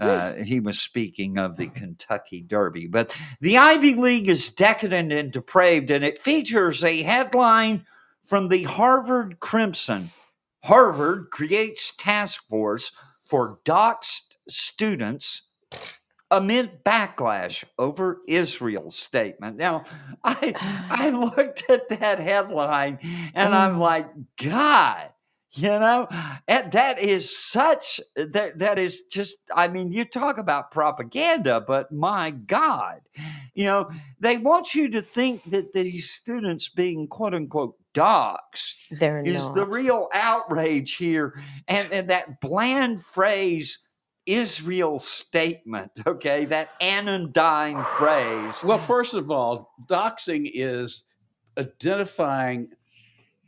[0.00, 2.86] Uh, he was speaking of the Kentucky Derby.
[2.86, 7.84] But the Ivy League is decadent and depraved, and it features a headline
[8.28, 10.12] from the Harvard Crimson.
[10.64, 12.92] Harvard creates task force
[13.28, 15.42] for doxed students
[16.30, 19.56] amid backlash over Israel's statement.
[19.58, 19.84] Now,
[20.24, 20.56] I
[20.90, 23.00] I looked at that headline
[23.34, 23.80] and I'm Mm.
[23.80, 25.10] like, God,
[25.54, 26.08] you know,
[26.48, 31.92] and that is such that that is just I mean, you talk about propaganda, but
[31.92, 33.02] my God,
[33.54, 39.20] you know, they want you to think that these students being quote unquote doxed They're
[39.20, 39.56] is not.
[39.56, 41.34] the real outrage here
[41.68, 43.78] and, and that bland phrase
[44.26, 51.04] israel statement okay that anodyne phrase Well, first of all, doxing is
[51.58, 52.68] identifying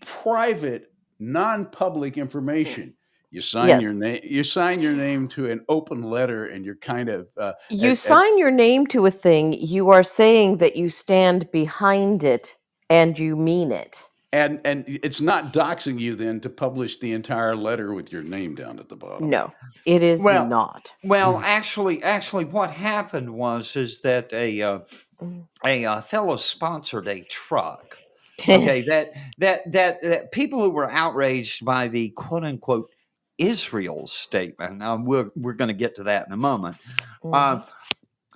[0.01, 2.95] private, non-public information.
[3.31, 4.21] You sign your name.
[4.25, 7.87] You sign your name to an open letter, and you're kind of uh, you and-
[7.89, 12.57] and- sign your name to a thing, you are saying that you stand behind it
[12.91, 14.05] and you mean it.
[14.33, 18.55] And and it's not doxing you then to publish the entire letter with your name
[18.57, 19.31] down at the bottom.
[19.31, 19.53] No,
[19.87, 20.93] it is Well, not.
[21.05, 24.81] well actually actually what happened was is that a uh,
[25.23, 25.47] Mm.
[25.65, 27.99] a uh, fellow sponsored a truck
[28.51, 32.91] okay that that that that people who were outraged by the quote unquote
[33.39, 36.77] israel statement now we're, we're going to get to that in a moment
[37.25, 37.33] Mm-hmm.
[37.33, 37.61] uh,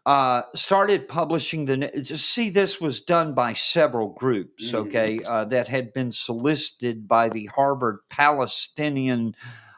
[0.07, 2.05] uh, started publishing the.
[2.17, 4.75] see, this was done by several groups, Mhm.
[4.75, 9.35] okay, uh, that had been solicited by the Harvard Palestinian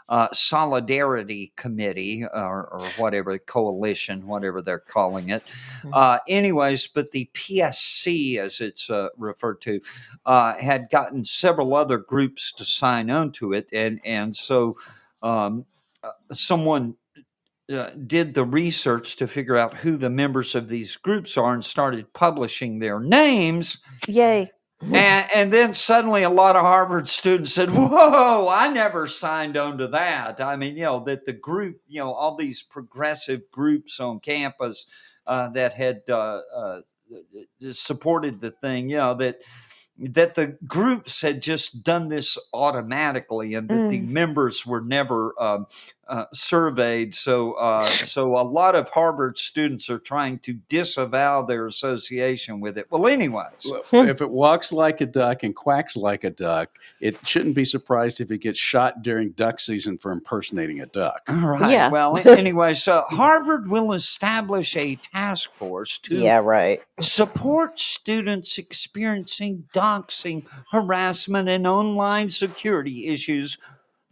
[0.09, 5.43] uh, Solidarity Committee or, or whatever coalition, whatever they're calling it.
[5.83, 5.91] Mhm.
[5.93, 9.81] Uh, anyways, but the PSC, as it's uh, referred to,
[10.24, 14.77] uh, had gotten several other groups to sign on to it, and and so
[15.22, 15.64] um,
[16.05, 16.95] uh, someone
[17.73, 21.64] uh, did the research to figure out who the members of these groups are and
[21.64, 23.79] started publishing their names.
[24.07, 24.53] Yay.
[24.81, 29.79] And, and then suddenly a lot of Harvard students said, Whoa, I never signed on
[29.79, 30.41] to that.
[30.41, 34.87] I mean, you know, that the group, you know, all these progressive groups on campus
[35.27, 36.81] uh, that had uh, uh,
[37.73, 39.41] supported the thing, you know, that
[39.99, 45.67] that the groups had just done this automatically and that the members were never um,
[46.09, 47.14] uh, surveyed.
[47.14, 52.78] So, uh, so a lot of Harvard students are trying to disavow their association with
[52.78, 52.86] it.
[52.90, 57.54] Well, anyways, if it walks like a duck and quacks like a duck, it shouldn't
[57.54, 61.20] be surprised if it gets shot during duck season for impersonating a duck.
[61.28, 61.70] all right.
[61.70, 61.88] Yeah.
[61.88, 66.80] Well, anyway, so Harvard will establish a task force to Yeah, right.
[67.00, 73.59] support students experiencing doxing, harassment, and online security issues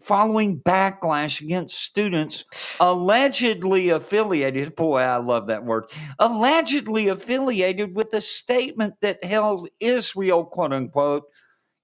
[0.01, 2.45] following backlash against students
[2.81, 4.77] allegedly affiliated.
[4.77, 5.87] Boy, I love that word.
[6.19, 11.25] Allegedly affiliated with a statement that held Israel, quote unquote,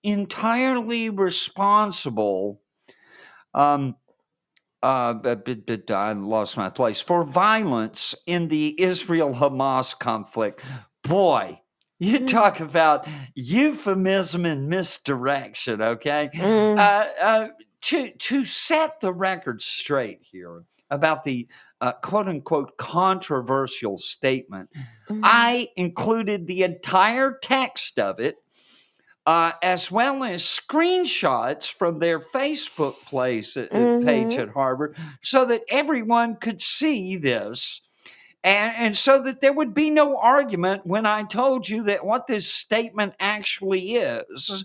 [0.02, 2.60] entirely responsible.
[3.54, 3.96] Um,
[4.82, 5.14] uh,
[5.90, 10.62] I lost my place for violence in the Israel Hamas conflict.
[11.02, 11.60] Boy,
[11.98, 12.26] you Mm.
[12.28, 16.30] talk about euphemism and misdirection, okay?
[16.34, 16.78] Mm.
[16.78, 17.48] Uh, uh,
[17.82, 21.46] to, to set the record straight here about the
[21.80, 24.68] uh, quote unquote controversial statement,
[25.08, 25.20] Mhm.
[25.22, 28.36] I included the entire text of it
[29.26, 34.42] uh, as well as screenshots from their Facebook place, uh, uh, page Mhm.
[34.42, 37.82] at Harvard, so that everyone could see this.
[38.42, 42.26] And, and so that there would be no argument when I told you that what
[42.26, 44.64] this statement actually is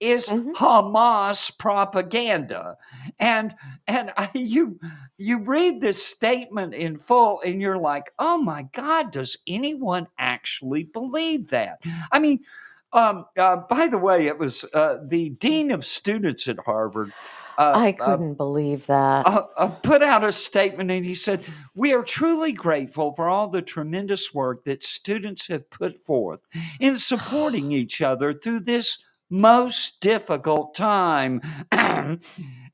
[0.00, 0.52] is Mhm.
[0.54, 2.76] Hamas propaganda.
[3.18, 3.54] And
[3.86, 4.78] and I, you
[5.16, 10.84] you read this statement in full and you're like, "Oh my god, does anyone actually
[10.84, 11.80] believe that?"
[12.12, 12.40] I mean,
[12.92, 17.12] um, uh, by the way, it was uh, the dean of students at Harvard.
[17.58, 19.26] Uh, I uh, couldn't believe that.
[19.26, 21.44] uh, uh, put out a statement and he said,
[21.74, 26.40] We are truly grateful for all the tremendous work that students have put forth
[26.78, 28.98] in supporting each other through this
[29.30, 31.40] most difficult time.
[31.72, 32.20] and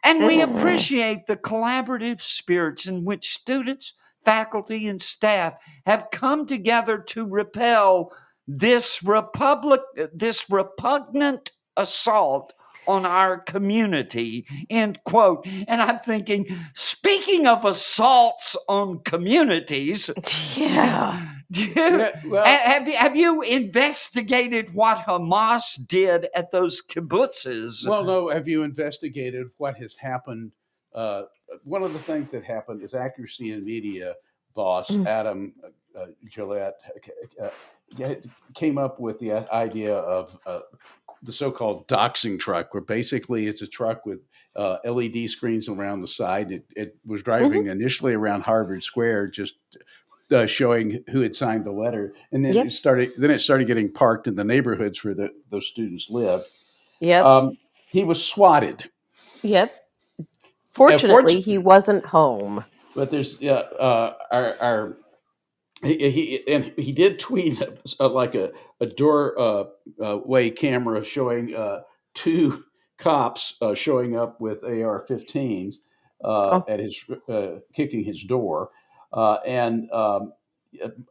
[0.05, 3.95] we appreciate the collaborative spirits in which students,
[4.25, 5.55] faculty, and staff
[5.87, 8.13] have come together to repel
[8.47, 9.81] this republic
[10.13, 12.53] this repugnant assault
[12.87, 20.11] on our community end quote and i'm thinking speaking of assaults on communities
[20.57, 21.34] yeah.
[21.57, 28.29] Yeah, well- have, you, have you investigated what hamas did at those kibbutzes Well, no.
[28.29, 30.53] Have you investigated what has happened?
[30.95, 31.23] Uh,
[31.65, 34.15] one of the things that happened is accuracy in media
[34.55, 35.07] boss Mm.
[35.07, 36.75] Adam uh, uh, Guillette
[37.41, 37.51] uh,
[38.03, 38.15] uh,
[38.55, 40.61] came up with the idea of uh,
[41.23, 44.21] the so-called doxing truck, where basically it's a truck with
[44.57, 46.53] uh, LED screens around the side.
[46.53, 49.55] It, it was driving initially around Harvard Square, just
[50.33, 52.67] uh, showing who had signed the letter, and then Yep.
[52.67, 53.11] it started.
[53.19, 56.45] Then it started getting parked in the neighborhoods where the, those students lived.
[57.01, 57.25] Yep.
[57.25, 57.59] Um,
[57.89, 58.91] he was swatted,
[59.43, 59.73] yep.
[60.71, 62.65] Fortunately, fortu- he wasn't home.
[62.97, 64.97] but there's yeah, uh, our our
[65.83, 67.63] he, he and he did tweet
[68.01, 69.65] uh, like a a door uh,
[70.03, 71.83] uh, way camera showing uh,
[72.15, 72.65] two
[72.99, 75.75] cops uh, showing up with AR-15s
[76.25, 76.65] uh, Oh.
[76.69, 76.97] at his
[77.29, 78.71] uh, kicking his door,
[79.15, 80.33] uh, and um,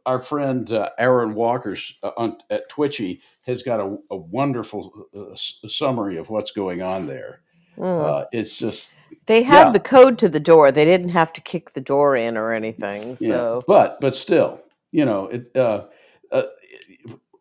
[0.06, 5.32] our friend uh, Aaron Walker's uh, on, at Twitchy has got a, a wonderful uh,
[5.32, 7.40] s- summary of what's going on there.
[7.76, 8.04] Mm.
[8.22, 8.90] Uh, it's just
[9.26, 9.72] they had yeah.
[9.72, 10.70] the code to the door.
[10.70, 13.16] They didn't have to kick the door in or anything.
[13.20, 14.60] Yeah, So but but still,
[14.92, 15.50] you know, it.
[15.56, 15.84] Uh,
[16.30, 16.42] uh,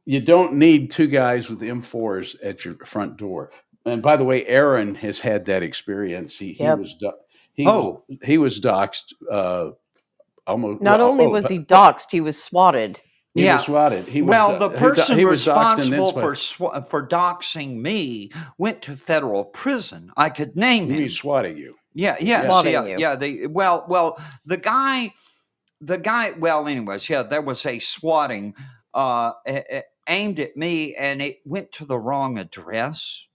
[0.05, 3.51] you don't need two guys with M4s at your front door.
[3.85, 6.33] And by the way, Aaron has had that experience.
[6.35, 6.77] He Yep.
[6.77, 7.13] he was do-
[7.53, 8.01] he Oh.
[8.09, 9.13] was, he was doxxed.
[10.47, 12.99] Uh, almost not well, only oh, was he doxxed, he was swatted.
[13.33, 13.55] he Yeah.
[13.55, 14.05] was swatted.
[14.07, 16.83] He was well, do- the person he was doxxed and then responsible for swatted.
[16.83, 20.11] swa- for doxing me went to federal prison.
[20.17, 20.99] I could name You him.
[20.99, 21.75] mean swatting you?
[21.95, 22.95] Yeah, yeah, Swatting yeah, you.
[22.99, 23.15] yeah.
[23.15, 25.13] The well, well, the guy,
[25.79, 26.31] the guy.
[26.31, 28.55] Well, anyways, yeah, there was a swatting
[28.95, 33.27] uh, a- a- aimed at me, and it went to the wrong address.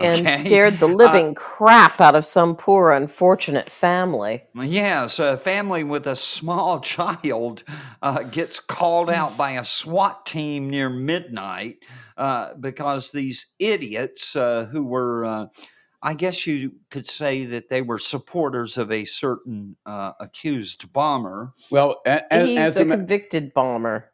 [0.00, 0.30] And okay?
[0.30, 4.44] scared the living crap out of some poor unfortunate family.
[4.54, 7.64] Yes, a family with a small child
[8.02, 11.76] uh, gets called out by a SWAT team near midnight
[12.18, 15.46] uh, because these idiots uh, who were, uh,
[16.02, 21.52] I guess you could say that they were supporters of a certain uh, accused bomber.
[21.70, 24.12] Well, a- as, He's as a a, ma- convicted bomber.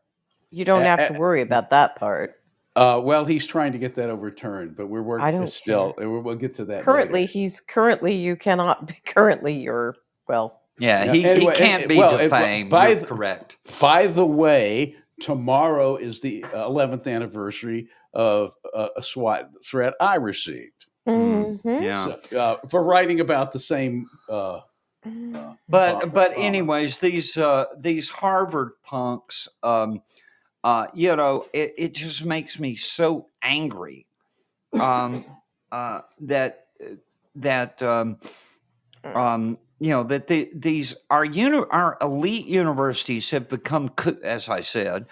[0.50, 2.37] You don't A- have to worry about that part.
[2.78, 5.24] Uh, well, he's trying to get that overturned, but we're working.
[5.26, 5.94] I don't still.
[5.98, 6.84] We'll, we'll get to that.
[6.84, 7.32] Currently, later.
[7.32, 9.96] he's currently you cannot be currently you're
[10.28, 10.62] well.
[10.78, 12.70] Yeah, Yeah, he, anyway, he can't and- be well, it- well, defamed.
[12.70, 13.56] by You're the- correct.
[13.80, 20.14] By the way, tomorrow is the uh, 11th anniversary of uh, a SWAT threat I
[20.16, 21.82] received Mm, Mhm.
[21.82, 22.14] Yeah.
[22.30, 24.06] So, uh, for writing about the same.
[24.28, 24.60] Uh,
[25.04, 25.10] but
[25.68, 26.34] bomber- but bomber.
[26.34, 30.02] anyways these uh these harvard punks um
[30.64, 34.06] uh you know it, it just makes me so angry
[34.78, 35.24] um
[35.72, 36.66] uh that
[37.36, 38.18] that um
[39.14, 44.48] um you know that the, these our uni- our elite universities have become co- as
[44.48, 45.06] i said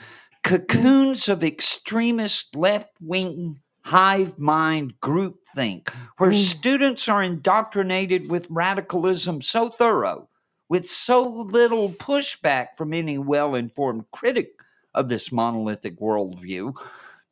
[0.44, 5.88] cocoons of extremist left-wing hive mind groupthink
[6.18, 6.34] where Mm.
[6.34, 10.28] students are indoctrinated with radicalism so thorough
[10.68, 14.55] with so little pushback from any well-informed critic
[14.96, 16.74] of this monolithic worldview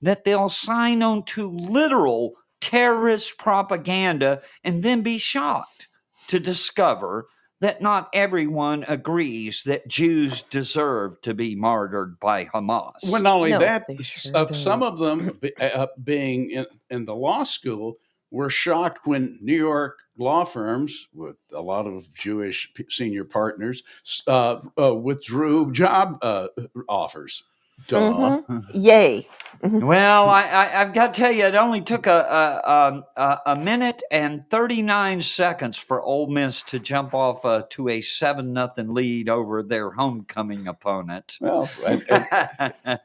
[0.02, 5.88] that they'll sign on to literal terrorist propaganda and then be shocked
[6.28, 7.26] to discover
[7.60, 13.10] that not everyone agrees that Jews deserve to be martyred by Hamas.
[13.10, 14.92] well, not only No, that, sure of some don't.
[14.92, 17.96] of them uh, being in, in the law school
[18.30, 23.82] were shocked when New York law firms, with a lot of Jewish senior partners,
[24.26, 26.48] uh, uh, withdrew job uh,
[26.88, 27.44] offers.
[27.88, 28.40] Duh.
[28.48, 28.64] Mhm.
[28.74, 29.28] Yay.
[29.62, 33.38] Well, I, I, I've got to tell you, it only took a, a, um, a,
[33.46, 38.52] a minute and 39 seconds for Ole Miss to jump off uh, to a 7
[38.52, 41.38] nothing lead over their homecoming opponent.
[41.40, 43.00] Well, and- and-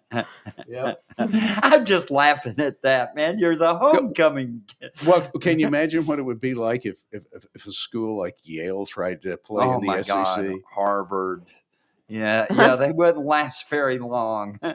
[0.68, 0.94] yeah.
[1.18, 3.40] I'm just laughing at that, man.
[3.40, 4.64] You're the homecoming.
[5.08, 8.18] Well, can you imagine what it would be like if if, if, if a school
[8.18, 10.14] like Yale tried to play oh in the my SEC?
[10.16, 11.44] God, Harvard.
[12.10, 14.60] Yeah, yeah, they wouldn't last very long.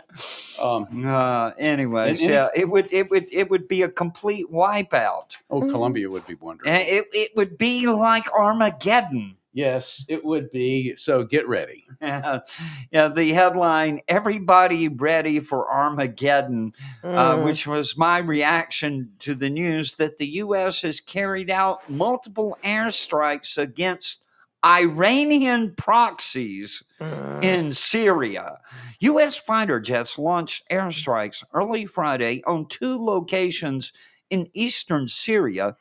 [0.62, 4.46] Um, Uh, anyways, And- and- yeah, it would, it would, it would be a complete
[4.52, 5.36] wipeout.
[5.50, 5.70] oh, Mhm.
[5.70, 6.70] Columbia would be wonderful.
[6.72, 9.36] And it, it would be like Armageddon.
[9.52, 10.94] yes, it would be.
[10.96, 11.84] So get ready.
[12.00, 12.40] yeah,
[12.92, 16.72] yeah the headline: "Everybody ready for Armageddon,"
[17.02, 17.44] uh, Mm.
[17.44, 20.82] which was my reaction to the news that the U.S.
[20.82, 24.23] has carried out multiple airstrikes against
[24.64, 27.44] Iranian proxies Mm.
[27.44, 28.58] in Syria.
[29.00, 29.36] U.S.
[29.36, 33.92] fighter jets launched airstrikes early Friday on two locations
[34.30, 35.76] in eastern Syria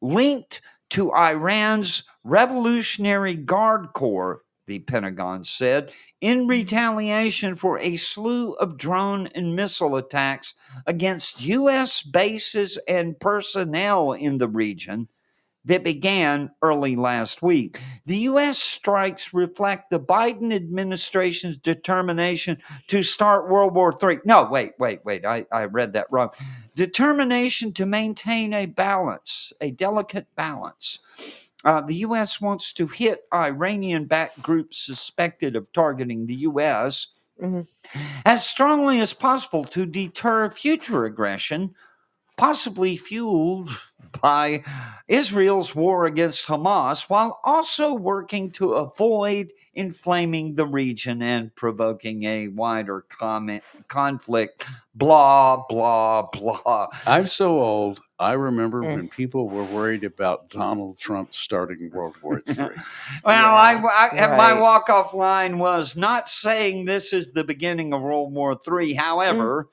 [0.00, 8.78] linked to Iran's Revolutionary Guard Corps, the Pentagon said, in retaliation for a slew of
[8.78, 10.54] drone and missile attacks
[10.86, 12.02] against U.S.
[12.02, 15.08] bases and personnel in the region
[15.66, 17.78] that began early last week.
[18.06, 18.58] The U.S.
[18.58, 22.58] strikes reflect the Biden administration's determination
[22.88, 24.20] to start World War III.
[24.24, 25.26] No, wait, wait, wait.
[25.26, 26.30] I, I read that wrong.
[26.74, 31.00] Determination to maintain a balance, a delicate balance.
[31.64, 32.40] Uh, the U.S.
[32.40, 37.08] wants to hit Iranian backed groups suspected of targeting the U.S.
[37.42, 37.66] Mhm.
[38.24, 41.74] as strongly as possible to deter future aggression,
[42.36, 43.70] possibly fueled
[44.22, 44.62] by
[45.08, 52.48] Israel's war against Hamas, while also working to avoid inflaming the region and provoking a
[52.48, 54.64] wider comment, conflict.
[54.94, 56.86] Blah, blah, blah.
[57.06, 58.00] I'm so old.
[58.18, 58.94] I remember Mm.
[58.94, 62.54] when people were worried about Donald Trump starting World War III.
[62.56, 62.70] Well,
[63.26, 68.00] Yeah, I, I my walk off line was not saying this is the beginning of
[68.00, 68.94] World War III.
[68.94, 69.68] However,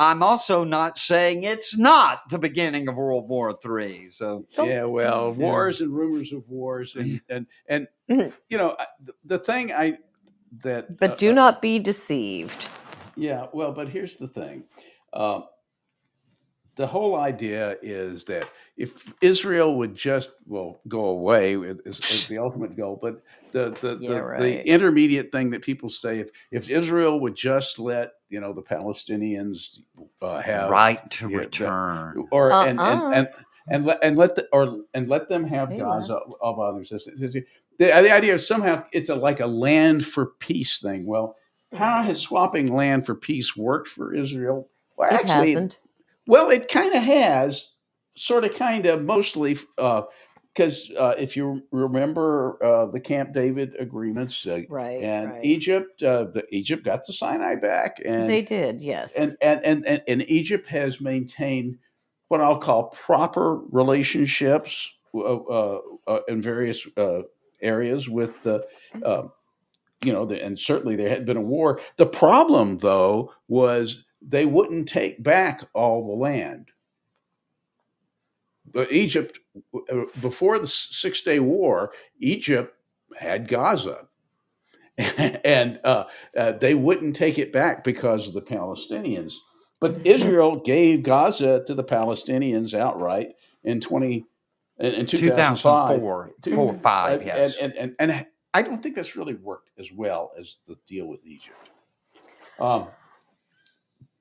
[0.00, 4.10] I'm also not saying it's not the beginning of World War III.
[4.10, 5.44] So, yeah, well, Yeah.
[5.46, 8.32] wars and rumors of wars, and and and Mhm.
[8.48, 9.98] you know the- the thing I
[10.62, 12.66] that But uh, do uh, not be deceived.
[13.16, 14.64] Yeah, well, but here's the thing.
[15.12, 15.40] Uh,
[16.76, 18.48] the whole idea is that
[18.78, 23.22] if Israel would just well go away is, is the ultimate goal, but
[23.52, 24.40] the the, Yeah, the, right.
[24.40, 28.62] the intermediate thing that people say if if Israel would just let you know the
[28.62, 29.80] Palestinians
[30.22, 32.28] uh, have right to yeah, that- return.
[32.32, 33.10] or and, Uh-uh.
[33.10, 33.28] and and
[33.70, 37.06] and let and let the or and let them have Hey, Gaza all by themselves.
[37.06, 37.44] The,
[37.78, 41.06] the idea is somehow it's a like a land for peace thing.
[41.06, 41.36] Well,
[41.72, 44.68] how has swapping land for peace worked for Israel?
[44.96, 45.78] Well, It actually, hasn't.
[46.26, 47.68] well, it kind of has,
[48.18, 54.46] sort of, kind of, mostly, because uh, if you remember uh, the Camp David agreements,
[54.46, 55.02] uh, Right.
[55.02, 55.44] and right.
[55.44, 59.14] Egypt, uh, the Egypt got the Sinai back, and they did, yes.
[59.14, 61.78] and and, and and and Egypt has maintained
[62.28, 67.22] what I'll call proper relationships uh, uh, uh, in various uh,
[67.62, 68.66] areas with the.
[69.04, 69.28] Uh,
[70.04, 71.80] you know, the, and certainly there had been a war.
[71.96, 76.68] The problem, though, was they wouldn't take back all the land.
[78.72, 79.38] But Egypt,
[79.90, 82.74] uh, before the Six Day War, Egypt
[83.16, 84.06] had Gaza,
[84.98, 86.04] and uh,
[86.36, 89.34] uh, they wouldn't take it back because of the Palestinians.
[89.80, 94.24] But Israel gave Gaza to the Palestinians outright in twenty
[94.78, 95.96] in, in 2005.
[95.96, 97.56] 2004, four, five, And- yes.
[97.60, 101.06] and, and, and, and I don't think that's really worked as well as the deal
[101.06, 101.70] with Egypt.
[102.58, 102.88] Um,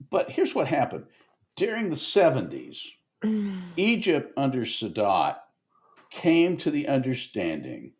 [0.10, 1.06] but here's what happened
[1.56, 2.78] during the 70s.
[3.78, 5.38] Egypt under Sadat
[6.09, 7.93] came to the understanding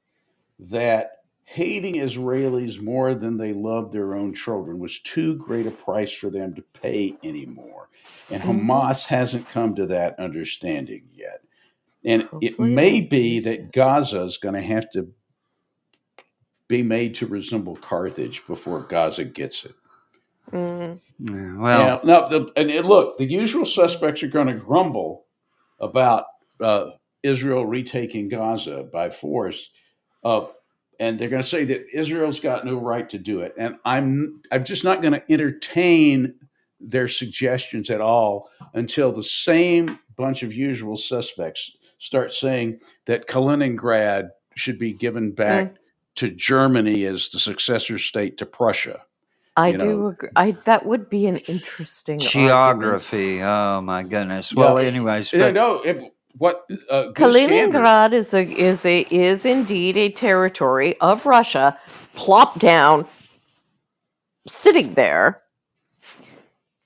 [0.60, 1.12] that
[1.44, 6.30] hating Israelis more than they loved their own children was too great a price for
[6.30, 7.90] them to pay anymore.
[8.30, 8.66] And Mhm.
[8.66, 11.42] Hamas hasn't come to that understanding yet.
[12.06, 15.14] And it Hopefully may be that Gaza is going to have to
[16.68, 19.76] be made to resemble Carthage before Gaza gets it.
[20.54, 24.56] Mm, Yeah, well, Now, now the, and it- look, the usual suspects are going to
[24.56, 25.26] grumble
[25.80, 26.26] about
[26.62, 26.92] uh,
[27.24, 29.70] Israel retaking Gaza by force,
[30.24, 30.48] uh,
[31.00, 33.56] and they're going to say that Israel's got no right to do it.
[33.60, 36.36] And I'm I'm just not going to entertain
[36.82, 44.30] their suggestions at all until the same bunch of usual suspects start saying that Kaliningrad
[44.56, 45.70] should be given back
[46.18, 49.02] to Germany as the successor state to Prussia.
[49.58, 50.08] I you do know.
[50.10, 50.30] agree.
[50.38, 52.32] I that would be an interesting argument.
[52.32, 53.44] Geography.
[53.44, 54.56] Oh my goodness.
[54.56, 59.46] Well, Yeah, anyways, Yeah, but no, it, what uh, Kaliningrad is a is a is
[59.46, 61.80] indeed a territory of Russia,
[62.16, 63.08] plopped down,
[64.48, 65.44] sitting there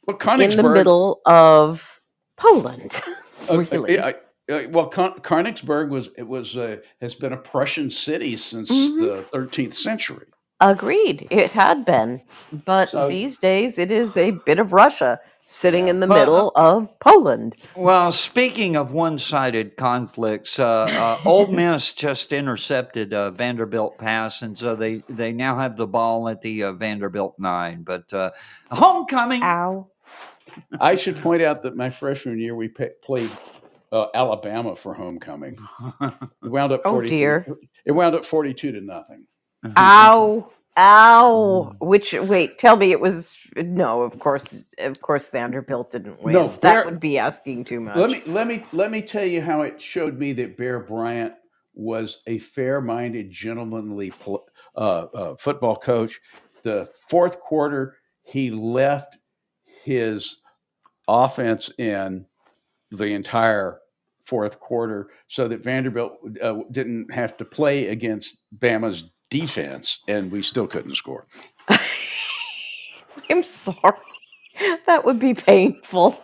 [0.07, 2.01] Well, in the middle of
[2.37, 3.01] Poland.
[3.49, 3.99] Uh, really.
[3.99, 4.15] I-
[4.51, 8.99] I- well, Kon- Königsberg was it was uh, has been a Prussian city since Mhm.
[9.01, 10.27] the 13th century.
[10.61, 12.21] Agreed, it had been,
[12.65, 16.51] but So- these days it is a bit of Russia sitting in the Well, middle
[16.55, 17.55] of Poland.
[17.75, 24.57] Well, speaking of one-sided conflicts, uh, uh, Ole Miss just intercepted uh, Vanderbilt pass, and
[24.57, 27.83] so they they now have the ball at the uh, Vanderbilt nine.
[27.83, 28.31] But uh,
[28.71, 29.43] homecoming.
[29.43, 29.87] Ow!
[30.79, 33.29] I should point out that my freshman year we pa played
[33.91, 35.57] uh, Alabama for homecoming.
[36.01, 37.47] It wound up Oh, 42 dear.
[37.85, 39.25] It wound up 42 to nothing.
[39.77, 40.51] Ow!
[40.77, 41.75] Ow!
[41.79, 44.01] Which wait, tell me it was no.
[44.01, 46.33] Of course, of course, Vanderbilt didn't win.
[46.33, 47.95] No, that Bear- would be asking too much.
[47.95, 51.33] Let me let me let me tell you how it showed me that Bear Bryant
[51.73, 54.45] was a fair-minded, gentlemanly pl-
[54.75, 56.19] uh, uh, football coach.
[56.63, 59.17] The fourth quarter, he left
[59.83, 60.37] his
[61.07, 62.25] offense in
[62.91, 63.79] the entire
[64.25, 70.43] fourth quarter, so that Vanderbilt uh, didn't have to play against Bama's defense, and we
[70.43, 71.25] still couldn't score.
[73.29, 73.97] I'm sorry.
[74.85, 76.21] That would be painful.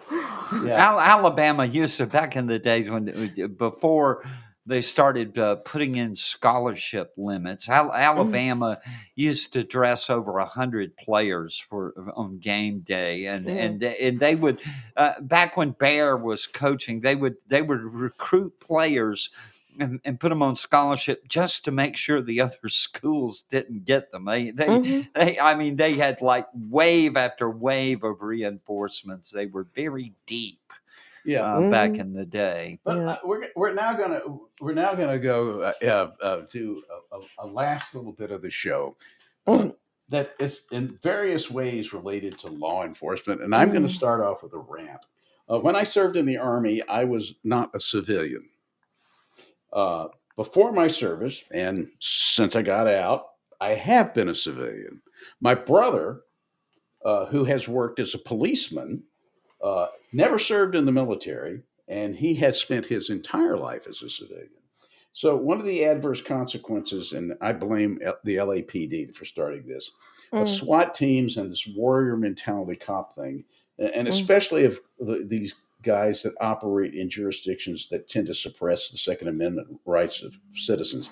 [0.54, 4.24] Al- Alabama used to back in the days when before
[4.66, 7.70] they started uh, putting in scholarship limits.
[7.70, 8.78] Al- Alabama
[9.16, 13.54] used to dress over a hundred players for on game day, and Yeah.
[13.54, 14.62] and they- and they would
[14.98, 19.30] uh, back when Bear was coaching, they would they would recruit players.
[19.80, 24.12] And, and put them on scholarship just to make sure the other schools didn't get
[24.12, 24.26] them.
[24.26, 25.08] They, they, Mhm.
[25.16, 29.30] they I mean, they had like wave after wave of reinforcements.
[29.30, 30.60] They were very deep
[31.26, 32.00] Yeah, uh, back Mhm.
[32.00, 32.80] in the day.
[32.84, 33.10] But Yeah.
[33.10, 34.22] uh, we're we're now gonna
[34.62, 38.42] we're now gonna go uh, uh, uh, do a, a, a last little bit of
[38.42, 38.96] the show
[39.48, 39.76] Mm.
[40.10, 43.90] that is in various ways related to law enforcement, and I'm going Mm.
[43.90, 45.06] to start off with a rant.
[45.50, 48.50] Uh, when I served in the army, I was not a civilian.
[49.78, 53.26] Uh, before my service, and since I got out,
[53.62, 55.00] I have been a civilian.
[55.40, 56.22] My brother,
[57.06, 59.04] uh, who has worked as a policeman,
[59.64, 64.10] uh, never served in the military, and he has spent his entire life as a
[64.10, 64.50] civilian.
[65.12, 69.92] So, one of the adverse consequences, and I blame L- the LAPD for starting this,
[70.34, 70.60] of Mm.
[70.60, 73.44] SWAT teams and this warrior mentality cop thing,
[73.78, 74.12] and Mm.
[74.12, 75.54] especially of the, these
[75.84, 81.10] guys that operate in jurisdictions that tend to suppress the Second Amendment rights of citizens,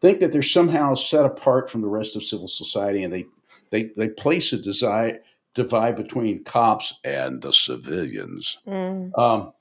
[0.00, 3.26] think that they're somehow set apart from the rest of civil society, and they
[3.70, 5.20] they they place a desire
[5.54, 8.58] divide between cops and the civilians.
[8.66, 9.18] Mm.
[9.18, 9.52] Um,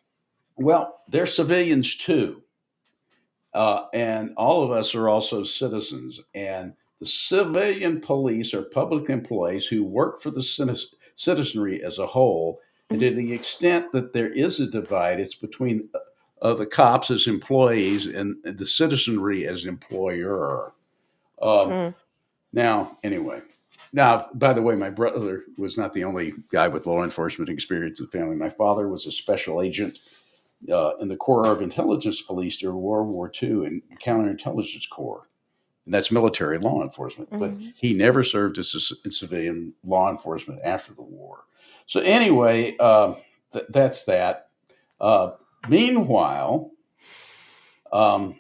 [0.57, 2.43] well, they're civilians too.
[3.53, 6.19] Uh, and all of us are also citizens.
[6.35, 10.43] And the civilian police are public employees who work for the
[11.15, 12.59] citizenry as a whole.
[12.89, 15.89] And to the extent that there is a divide, it's between
[16.41, 20.71] uh, the cops as employees and the citizenry as employer.
[21.41, 21.93] Um, Mm.
[22.53, 23.41] Now, anyway,
[23.93, 27.99] now, by the way, my brother was not the only guy with law enforcement experience
[27.99, 28.35] in the family.
[28.35, 29.99] My father was a special agent
[30.71, 35.27] uh, in the Corps of Intelligence Police during World War II and Counterintelligence Corps.
[35.85, 37.29] And that's military law enforcement.
[37.31, 37.73] But Mhm.
[37.75, 41.43] he never served as in civilian law enforcement after the war.
[41.88, 43.15] So, anyway, uh,
[43.53, 44.49] th- that's that.
[45.01, 45.31] Uh,
[45.69, 46.71] meanwhile,
[47.91, 48.35] um,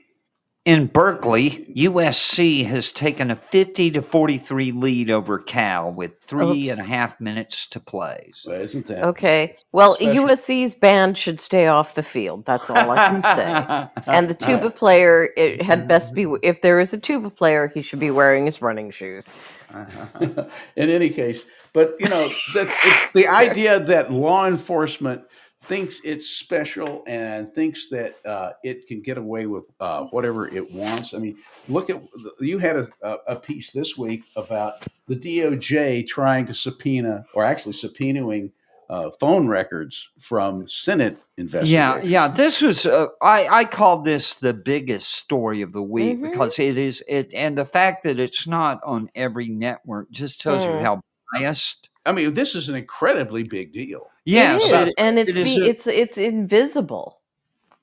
[0.65, 6.81] In Berkeley, USC has taken a 50 to 43 lead over Cal with three and
[6.81, 8.31] a half minutes to play.
[8.35, 9.55] So- so isn't that Okay.
[9.71, 10.25] Well, Special.
[10.27, 12.43] USC's band should stay off the field.
[12.45, 14.01] That's all I can say.
[14.11, 14.75] And the tuba Alright.
[14.75, 18.43] player, it had best be if there is a tuba player, he should be wearing
[18.45, 19.29] his running shoes.
[20.75, 25.23] in any case, but you know, that's it's the idea that law enforcement
[25.63, 30.71] thinks it's special and thinks that uh, it can get away with uh, whatever it
[30.71, 31.13] wants.
[31.13, 31.37] I mean,
[31.67, 32.01] look at
[32.39, 37.43] you had a, a a piece this week about the DOJ trying to subpoena, or
[37.43, 38.51] actually subpoenaing.
[38.89, 41.73] Uh, phone records from Senate investigation.
[41.73, 42.27] Yeah, yeah.
[42.29, 46.31] This was uh, I I called this the biggest story of the week Mhm.
[46.31, 50.63] because it is it and the fact that it's not on every network just tells
[50.63, 50.81] you Mm.
[50.81, 51.01] how
[51.33, 51.89] biased.
[52.05, 54.09] I mean, this is an incredibly big deal.
[54.23, 57.19] Yes, it is, and it's it is be, a- it's it's invisible.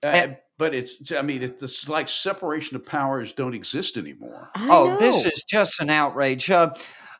[0.02, 4.48] Uh, but it's, I mean, it's, it's like separation of powers don't exist anymore.
[4.55, 6.50] I Oh, this is just an outrage.
[6.50, 6.70] Uh,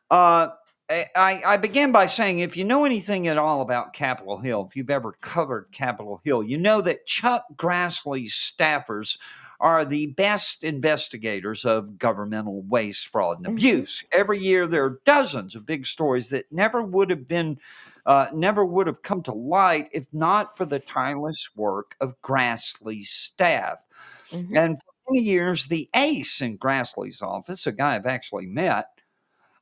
[0.09, 0.47] uh,
[0.89, 4.75] I, I began by saying if you know anything at all about Capitol Hill, if
[4.75, 9.17] you've ever covered Capitol Hill, you know that Chuck Grassley's staffers
[9.59, 13.47] are the best investigators of governmental waste, fraud, and Mhm.
[13.47, 14.03] abuse.
[14.11, 17.59] Every year, there are dozens of big stories that never would have been,
[18.05, 23.09] uh, never would have come to light if not for the tireless work of Grassley's
[23.09, 23.83] staff.
[24.31, 24.55] Mhm.
[24.55, 28.94] And for many years, the ace in Grassley's office, a guy I've actually met,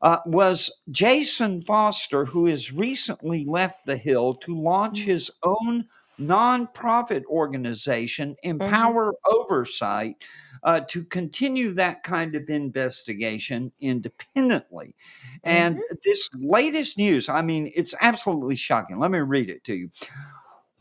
[0.04, 5.06] uh, was Jason Foster, who has recently left the Hill to launch Mm.
[5.06, 5.86] his own
[6.20, 10.18] nonprofit organization, Empower Oversight,
[10.62, 14.96] uh, to continue that kind of investigation independently.
[15.44, 19.00] And this latest news, I mean, it's absolutely shocking.
[19.00, 19.90] Let me read it to you.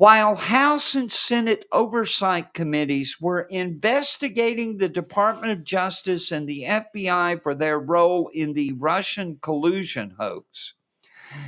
[0.02, 7.40] While House and Senate oversight committees were investigating the Department of Justice and the FBI
[7.40, 10.74] for their role in the Russian collusion hoax,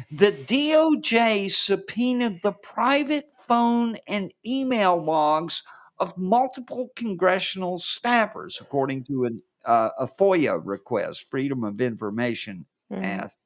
[0.08, 5.64] the DOJ subpoenaed the private phone and email logs
[5.98, 13.04] of multiple congressional staffers, according to an, uh, a FOIA request, Freedom of Information Mhm.
[13.04, 13.38] asked,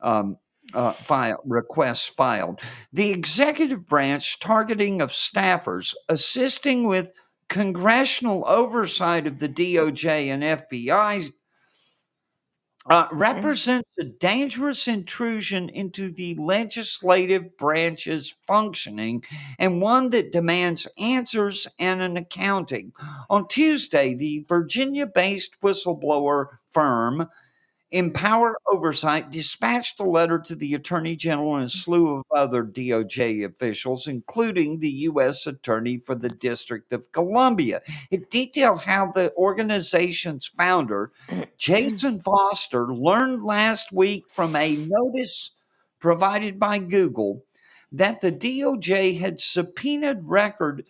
[0.00, 0.38] um,
[0.72, 2.60] uh, file requests filed.
[2.92, 7.12] The executive branch targeting of staffers assisting with
[7.48, 11.32] congressional oversight of the DOJ and FBI
[12.86, 19.24] uh, represents a dangerous intrusion into the legislative branch's functioning
[19.58, 22.92] and one that demands answers and an accounting.
[23.30, 27.26] On Tuesday, the Virginia based whistleblower firm
[27.90, 31.70] Empower Oversight dispatched a letter to the Attorney General and a mm.
[31.70, 35.46] slew of other DOJ officials, including the U.S.
[35.46, 37.82] Attorney for the District of Columbia.
[38.10, 41.46] It detailed how the organization's founder, mm.
[41.58, 45.52] Jason Foster, learned last week from a notice
[46.00, 47.44] provided by Google
[47.92, 50.84] that the DOJ had subpoenaed record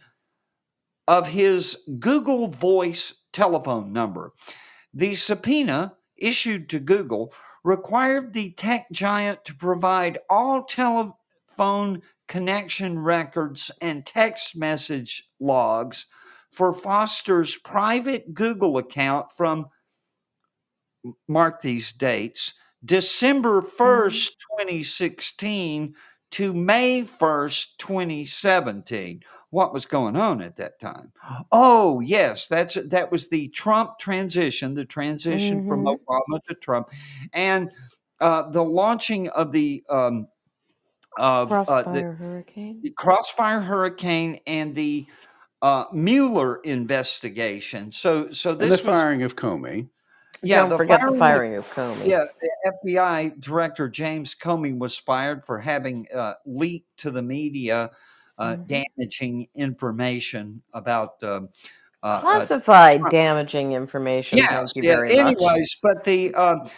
[1.06, 4.32] of his Google Voice telephone number.
[4.94, 13.70] The subpoena issued to Google required the tech giant to provide all telephone connection records
[13.80, 16.06] and text message logs
[16.52, 19.66] for Foster's private Google account from
[21.28, 22.54] mark these dates
[22.84, 23.82] December mm-hmm.
[23.82, 25.94] 1st, 2016
[26.32, 29.22] to May 1st, 2017.
[29.54, 31.12] What was going on at that time?
[31.52, 35.96] Oh, yes, that's that was the Trump transition, the transition from Mhm.
[35.96, 36.90] Obama to Trump,
[37.32, 37.70] and
[38.20, 40.26] uh, the launching of the um,
[41.16, 42.80] of uh, the, Crossfire Hurricane.
[42.82, 45.06] the Crossfire Hurricane and the
[45.62, 47.92] uh, Mueller investigation.
[47.92, 49.88] So, so And this the was firing of Comey.
[50.42, 52.06] yeah, Don't the forget firing the of- firing of Comey.
[52.08, 57.92] yeah, the FBI Director James Comey was fired for having uh, leaked to the media
[58.38, 58.66] uh, Mhm.
[58.66, 61.22] damaging information about.
[61.22, 61.48] Um,
[62.02, 64.36] uh, uh, Classified damaging information.
[64.38, 64.96] yes, Thank you yeah.
[64.96, 65.36] very much.
[65.36, 66.68] Anyways, but the um,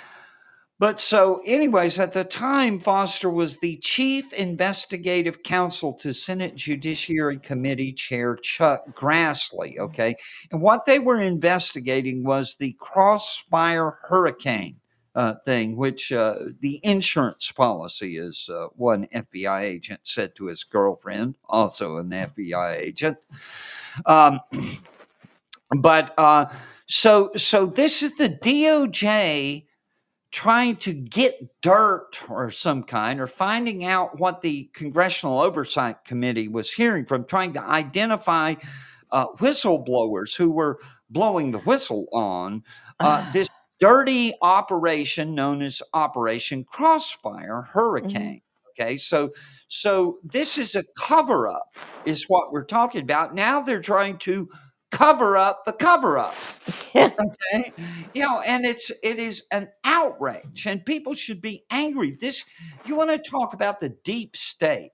[0.79, 7.39] but so anyways, at the time, Foster was the chief investigative counsel to Senate Judiciary
[7.39, 9.79] Committee Chair Chuck Grassley.
[9.79, 10.15] Okay,
[10.53, 14.77] and what they were investigating was the Crossfire Hurricane.
[15.17, 20.63] Uh, thing, which uh, the insurance policy is, uh, one FBI agent said to his
[20.63, 23.17] girlfriend, also an FBI agent.
[24.05, 24.41] Um,
[25.71, 26.45] but uh,
[26.85, 29.65] so so this is the DOJ
[30.31, 36.49] trying to get dirt or some kind or finding out what the Congressional Oversight Committee
[36.49, 38.55] was hearing from, trying to identify
[39.13, 42.63] uh, whistleblowers who were blowing the whistle on
[43.01, 43.49] uh, this
[43.79, 47.79] dirty operation known as Operation Crossfire mm-hmm.
[47.79, 48.43] Hurricane.
[48.79, 49.33] Okay, so
[49.69, 51.75] so this is a cover up,
[52.05, 53.35] is what we're talking about.
[53.35, 54.51] Now they're trying to
[54.91, 56.35] cover up the cover up
[56.97, 57.73] okay
[58.15, 62.45] you know and it's it is an outrage and people should be angry this
[62.85, 64.93] you want to talk about the deep state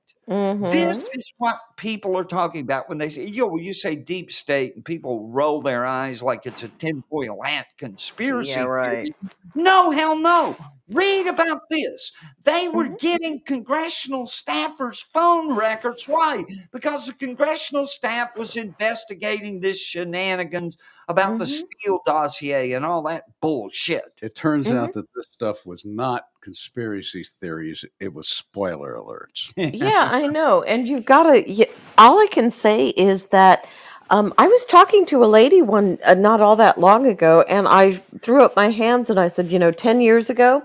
[0.70, 1.05] this Mhm.
[1.14, 4.74] is what people are talking about when they say yo well you say deep state
[4.74, 9.05] and people roll their eyes like it's a tinfoil hat conspiracy Yeah, right.
[9.05, 9.14] theory.
[9.55, 10.57] no hell no
[10.89, 12.12] read about this
[12.45, 12.99] they were Mhm.
[13.01, 20.76] getting congressional staffers phone records why because the congressional staff was investigating this shenanigans
[21.13, 21.63] about the Mhm.
[21.81, 24.13] Steele dossier and all that bullshit.
[24.21, 24.77] It turns Mhm.
[24.77, 29.53] out that this stuff was not conspiracy theories, it was spoiler alerts.
[29.57, 30.63] yeah, I know.
[30.63, 31.67] And you've got to.
[31.99, 33.67] All I can say is that
[34.11, 37.67] um, I was talking to a lady one uh, not all that long ago, and
[37.69, 40.65] I threw up my hands and I said, you know, ten years ago,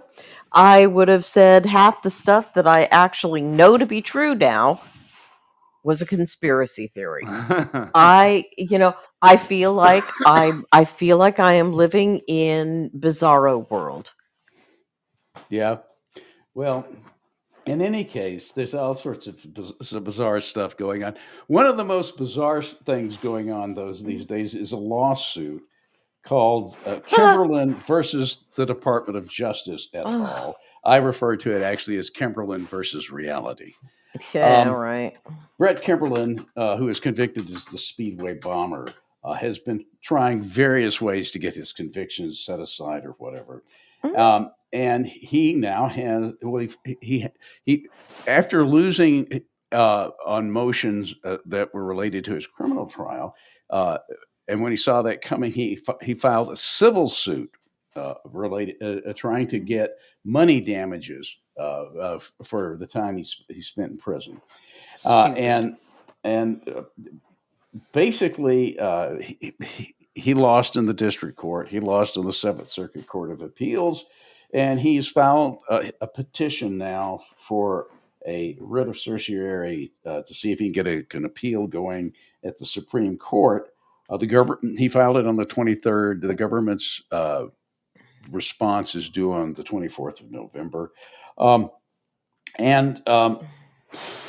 [0.52, 4.82] I would have said half the stuff that I actually know to be true now
[5.88, 7.24] was a conspiracy theory.
[7.28, 13.68] I, you know, I feel like I I feel like I am living in bizarro
[13.72, 14.14] world.
[15.50, 15.78] Yeah.
[16.54, 16.86] Well,
[17.66, 21.16] in any case, there's all sorts of bizarre stuff going on.
[21.48, 25.64] One of the most bizarre things going on those these days is a lawsuit
[26.26, 30.54] called uh, Kimberlin versus the Department of Justice et Oh.
[30.84, 33.74] I refer to it actually as Kimberlin versus reality.
[34.34, 35.18] Yeah, Um, right.
[35.58, 38.88] Brett Kimberlin, uh, who is convicted as the Speedway bomber,
[39.24, 43.64] uh, has been trying various ways to get his convictions set aside or whatever.
[44.04, 44.18] Mm.
[44.18, 47.28] Um, and he now has, well, he, he,
[47.66, 47.88] he
[48.28, 49.42] after losing
[49.72, 53.36] uh, on motions uh, that were related to his criminal trial,
[53.70, 53.98] uh,
[54.48, 57.52] and when he saw that coming, he he filed a civil suit
[57.96, 58.78] uh, related,
[59.16, 59.92] trying to get
[60.28, 64.42] money damages uh, uh, for the time he, s- he spent in prison
[65.06, 65.78] uh, and
[66.24, 66.84] and uh,
[67.94, 71.70] basically uh, he, he, he lost in the district court.
[71.70, 74.06] He lost in the Seventh Circuit Court of Appeals,
[74.54, 77.88] and he's filed a, a petition now for
[78.28, 82.14] a writ of certiorari uh, to see if he can get a, an appeal going
[82.44, 83.70] at the Supreme Court.
[84.10, 86.22] Uh, the government he filed it on the 23rd.
[86.28, 87.46] The government's uh,
[88.32, 90.92] response is due on the 24th of November,
[91.38, 91.72] um,
[92.60, 93.48] and um,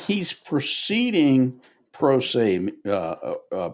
[0.07, 3.71] he's proceeding pro se uh, uh, uh,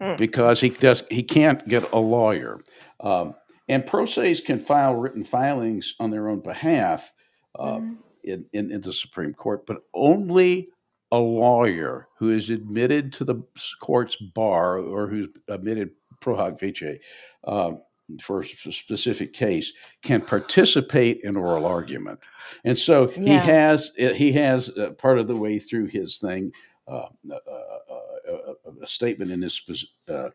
[0.00, 0.16] Hmm.
[0.16, 2.60] because he does he can't get a lawyer,
[3.00, 3.34] um,
[3.68, 7.12] and pro ses can file written filings on their own behalf
[7.58, 7.98] uh, Mhm.
[8.24, 10.68] in, in in the Supreme Court, but only
[11.12, 13.36] a lawyer who is admitted to the
[13.80, 15.90] court's bar or who's admitted
[16.20, 16.98] pro hoc vice
[17.44, 17.80] um,
[18.22, 22.20] for a specific case can participate in oral argument.
[22.64, 26.52] And so he has he has uh, part of the way through his thing
[26.86, 30.28] uh, uh, uh, uh, a statement in this uh,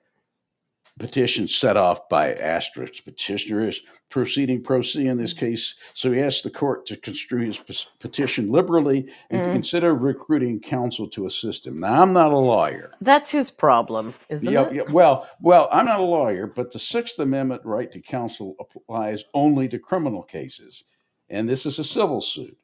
[1.00, 6.20] petition set off by asterisk petitioner is proceeding pro se in this case so he
[6.22, 9.54] asked the court to construe his petition liberally and to Mm.
[9.54, 14.52] consider recruiting counsel to assist him now i'm not a lawyer That's his problem, isn't
[14.52, 14.74] yeah, it?
[14.76, 19.24] yeah, well, well, I'm not a lawyer, but the Sixth Amendment right to counsel applies
[19.34, 20.84] only to criminal cases,
[21.30, 22.58] and this is a civil suit.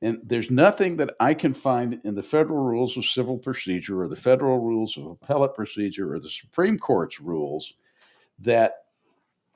[0.00, 4.08] And there's nothing that I can find in the federal rules of civil procedure or
[4.08, 7.74] the federal rules of appellate procedure or the Supreme Court's rules
[8.40, 8.84] that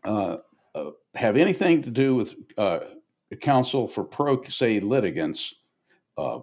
[0.05, 0.39] uh,
[0.75, 2.81] uh, have anything to do with uh,
[3.41, 5.55] counsel for pro se litigants.
[6.17, 6.39] Uh,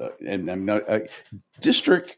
[0.00, 1.00] uh, and I'm uh,
[1.60, 2.16] district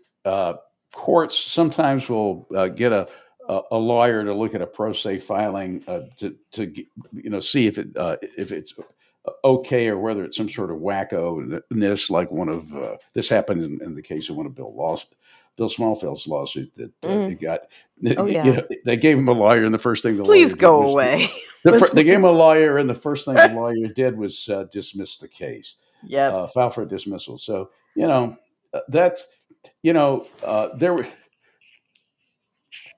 [0.93, 2.47] courts sometimes will
[2.77, 3.09] get a,
[3.49, 5.81] a a lawyer to look at a pro se filing
[6.17, 6.73] to to
[7.13, 7.89] you know see if it
[8.39, 8.75] if it's
[9.43, 13.81] okay or whether it's some sort of wacko-ness like one of uh, this happened in,
[13.83, 15.07] in the case of one of Bill Laws
[15.57, 17.29] Bill Schmalfeldt's lawsuit that uh, Mm.
[17.29, 17.61] they got.
[18.17, 20.83] Oh, you know, they gave him a lawyer, and the first thing the Please go
[20.91, 21.31] away.
[21.65, 24.49] the fir- they gave him a lawyer, and the first thing the lawyer did was
[24.49, 26.33] uh, dismiss the case Yep.
[26.33, 27.39] uh, file for dismissal.
[27.39, 28.37] So you know
[28.73, 29.27] uh, that's
[29.83, 31.07] you know uh, there were.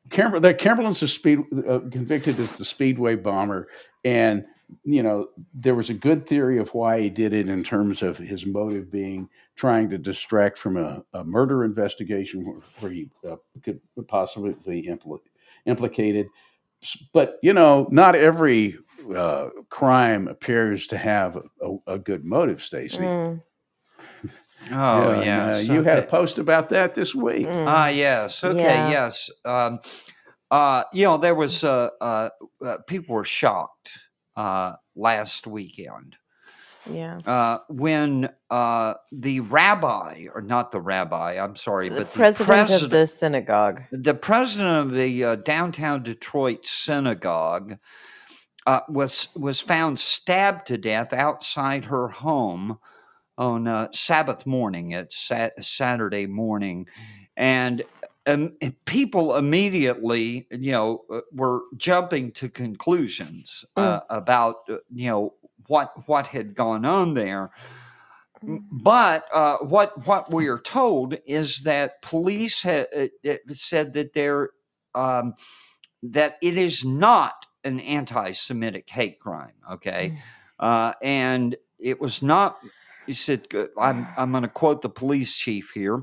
[0.09, 3.69] Camber, that Camberlin's a speed uh, convicted as the Speedway bomber,
[4.05, 4.45] and
[4.85, 8.19] you know there was a good theory of why he did it in terms of
[8.19, 13.37] his motive being trying to distract from a, a murder investigation where, where he uh,
[13.63, 15.21] could possibly be impl-
[15.67, 16.29] implicated.
[17.13, 18.79] But you know, not every
[19.15, 22.99] uh, crime appears to have a, a good motive, Stacy.
[22.99, 23.43] Mm,
[24.73, 25.69] Oh, and, yes.
[25.69, 27.47] uh, you had a post about that this week.
[27.47, 27.65] mm.
[27.69, 28.43] Ah, yes.
[28.43, 28.91] Okay, Yeah.
[28.91, 29.31] yes.
[29.45, 29.81] Um,
[30.51, 32.31] uh, you know, there was uh, uh,
[32.65, 33.91] uh, people were shocked
[34.37, 36.17] uh, last weekend
[36.91, 37.19] yeah.
[37.27, 42.49] uh, when uh, the rabbi, or not the rabbi, I'm sorry, The but the president,
[42.49, 43.83] president, of the synagogue.
[43.91, 47.79] the president of the uh, downtown Detroit synagogue
[48.67, 52.79] uh, was was found stabbed to death outside her home
[53.39, 54.93] on uh, Sabbath morning.
[54.93, 56.87] It's sat- Saturday morning,
[57.37, 57.83] and
[58.27, 65.09] um, and people immediately, you know, uh, were jumping to conclusions uh, about uh, you
[65.09, 65.35] know
[65.69, 67.51] what what had gone on there.
[68.43, 74.51] But uh, what what we are told is that police ha- uh, said that there
[74.95, 75.35] um,
[76.03, 79.55] that it is not an anti-Semitic hate crime.
[79.73, 80.19] Okay,
[80.59, 82.59] uh, and it was not.
[83.07, 83.47] He said,
[83.79, 86.03] "I'm I'm going to quote the police chief here."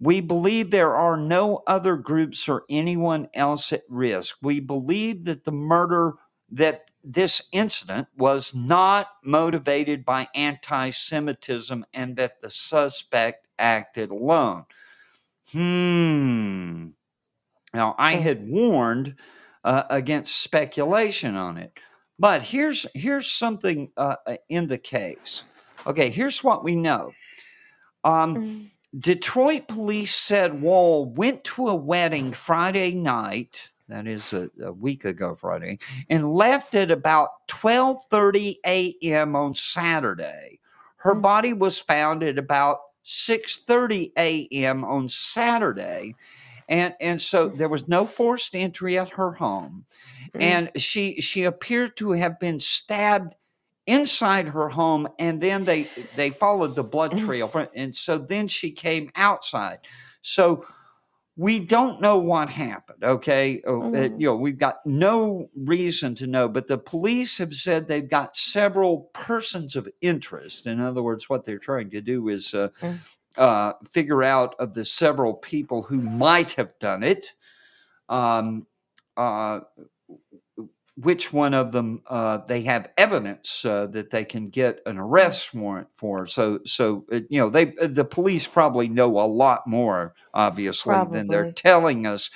[0.00, 4.36] We believe there are no other groups or anyone else at risk.
[4.42, 6.14] We believe that the murder
[6.50, 14.64] that this incident was not motivated by anti Semitism and that the suspect acted alone.
[15.52, 16.88] Hmm.
[17.74, 19.16] Now, I had warned
[19.64, 21.78] uh, against speculation on it,
[22.18, 25.44] but here's here's something uh, uh, in the case.
[25.86, 27.12] Okay, here's what we know.
[28.04, 28.66] Um, Mm.
[28.96, 33.70] Detroit police said Wall went to a wedding Friday night.
[33.88, 35.78] That is a, a week ago Friday,
[36.08, 39.36] and left at about 12:30 a.m.
[39.36, 40.60] on Saturday.
[40.96, 41.22] Her Mm.
[41.22, 44.84] body was found at about 6:30 a.m.
[44.84, 46.14] on Saturday,
[46.68, 49.84] and and so there was no forced entry at her home,
[50.34, 50.40] Mm.
[50.42, 53.36] and she she appeared to have been stabbed
[53.88, 55.84] inside her home and then they
[56.14, 57.24] they followed the blood Mm.
[57.24, 59.78] trail and so then she came outside
[60.22, 60.64] so
[61.36, 64.20] we don't know what happened okay Oh, uh, Mm.
[64.20, 68.36] you know we've got no reason to know but the police have said they've got
[68.36, 72.98] several persons of interest in other words what they're trying to do is uh, Mm.
[73.38, 77.24] uh, figure out of the several people who might have done it
[78.10, 78.66] um,
[79.16, 79.60] uh,
[81.00, 85.54] which one of them uh, they have evidence uh, that they can get an arrest
[85.54, 86.26] warrant for.
[86.26, 91.28] So, so uh, you know, they the police probably know a lot more, obviously, than
[91.28, 92.30] they're telling us.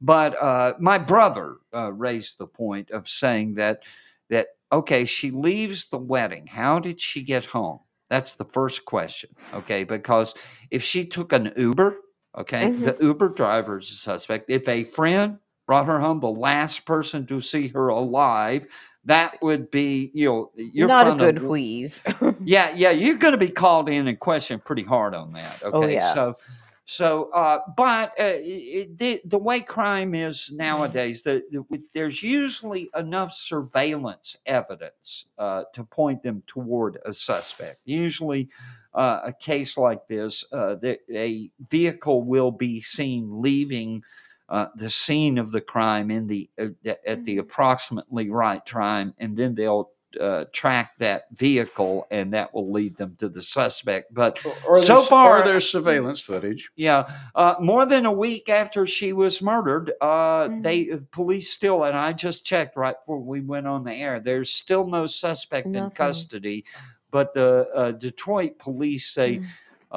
[0.00, 3.82] But uh, my brother uh, raised the point of saying that
[4.30, 6.46] that okay, she leaves the wedding.
[6.46, 7.80] How did she get home?
[8.10, 9.30] That's the first question.
[9.54, 10.34] Okay, because
[10.70, 11.94] if she took an Uber,
[12.36, 12.84] okay, Mhm.
[12.84, 14.50] the Uber driver is a suspect.
[14.50, 15.38] If a friend
[15.68, 18.66] brought her home, the last person to see her alive,
[19.06, 22.02] that would be, you know, you're Not a of good w- wheeze.
[22.44, 25.62] yeah, yeah, you're going to be called in and questioned pretty hard on that.
[25.62, 26.12] Okay, Oh, yeah.
[26.12, 26.38] so,
[26.86, 32.90] so, uh, but uh, it, the the way crime is nowadays, the, the, there's usually
[32.96, 37.80] enough surveillance evidence uh, to point them toward a suspect.
[37.86, 38.48] Usually,
[38.94, 44.02] uh, a case like this, uh, the, a vehicle will be seen leaving.
[44.48, 46.68] Uh, the scene of the crime in the uh,
[47.06, 47.40] at the Mhm.
[47.40, 53.14] approximately right time, and then they'll uh, track that vehicle, and that will lead them
[53.18, 54.12] to the suspect.
[54.14, 56.70] But Or So far- or there's surveillance footage.
[56.76, 61.84] yeah, uh, more than a week after she was murdered, uh, they uh, police still,
[61.84, 64.18] and I just checked right before we went on the air.
[64.18, 66.64] There's still no suspect in custody,
[67.10, 69.40] but the uh, Detroit police say.
[69.40, 69.46] Mm.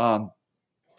[0.01, 0.31] Um,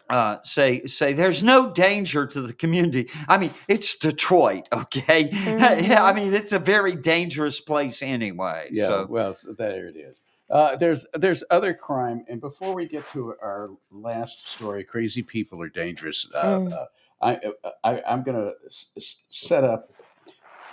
[0.09, 3.09] uh, say say there's no danger to the community.
[3.27, 5.29] I mean, it's Detroit, okay?
[5.31, 8.69] yeah, I mean, it's a very dangerous place anyway.
[8.71, 10.17] Yeah, So well, so there it is.
[10.49, 15.61] Uh, there's there's other crime, and before we get to our last story, crazy people
[15.61, 16.27] are dangerous.
[16.35, 16.73] Uh, Mm.
[16.73, 16.85] uh,
[17.21, 17.39] I,
[17.85, 19.92] I I'm gonna s- s- set up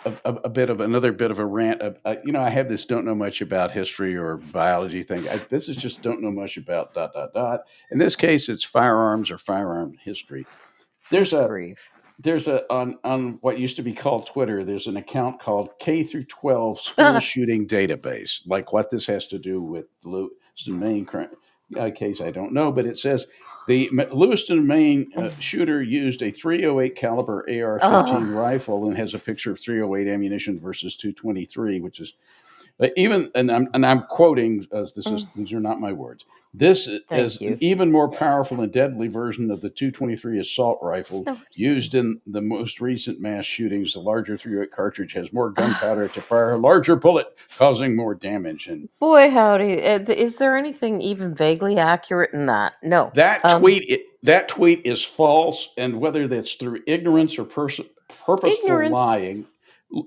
[0.05, 1.83] a, a, bit of another bit of a rant.
[1.83, 5.29] Uh, uh, you know, I have this don't know much about history or biology thing.
[5.29, 7.61] I, this is just don't know much about dot dot dot.
[7.91, 10.47] In this case, it's firearms or firearm history.
[11.11, 11.79] There's a Grief.
[12.19, 14.65] there's a on on what used to be called Twitter.
[14.65, 18.41] There's an account called K through 12 School Shooting Database.
[18.47, 21.27] Like what this has to do with Lewiston, Maine cri-
[21.79, 23.27] uh, case, I don't know, but it says
[23.67, 29.53] the Lewiston, Maine uh, shooter used a 308 caliber AR-15 rifle and has a picture
[29.53, 32.15] of 308 ammunition versus 223, which is
[32.97, 36.25] even and I'm and I'm quoting as this is these are not my words.
[36.53, 37.51] This Thank is you.
[37.51, 42.21] an even more powerful and deadly version of the 223 assault rifle Oh, used in
[42.27, 43.93] the most recent mass shootings.
[43.93, 48.67] The larger 308 cartridge has more gunpowder to fire a larger bullet, causing more damage.
[48.67, 49.81] And Boy, howdy.
[49.85, 52.73] Uh, Is there anything even vaguely accurate in that?
[52.83, 53.13] No.
[53.15, 57.81] that Um, tweet i- that tweet is false, and whether that's through ignorance or pers-
[58.27, 58.93] purposeful Ignorance.
[58.93, 59.47] lying.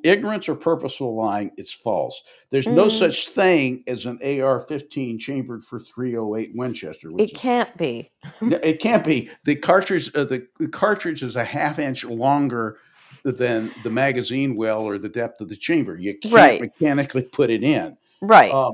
[0.03, 2.21] Ignorance or purposeful lying, it's false.
[2.51, 2.99] There's no Mm.
[2.99, 7.11] such thing as an AR-15 chambered for 308 Winchester.
[7.11, 8.09] Which It is can't be.
[8.41, 9.29] It can't be.
[9.43, 12.77] The cartridge, uh, the, the cartridge is a half inch longer
[13.25, 15.97] than the magazine well or the depth of the chamber.
[15.97, 16.61] You can't Right.
[16.61, 17.97] mechanically put it in.
[18.21, 18.53] Right.
[18.53, 18.73] Um,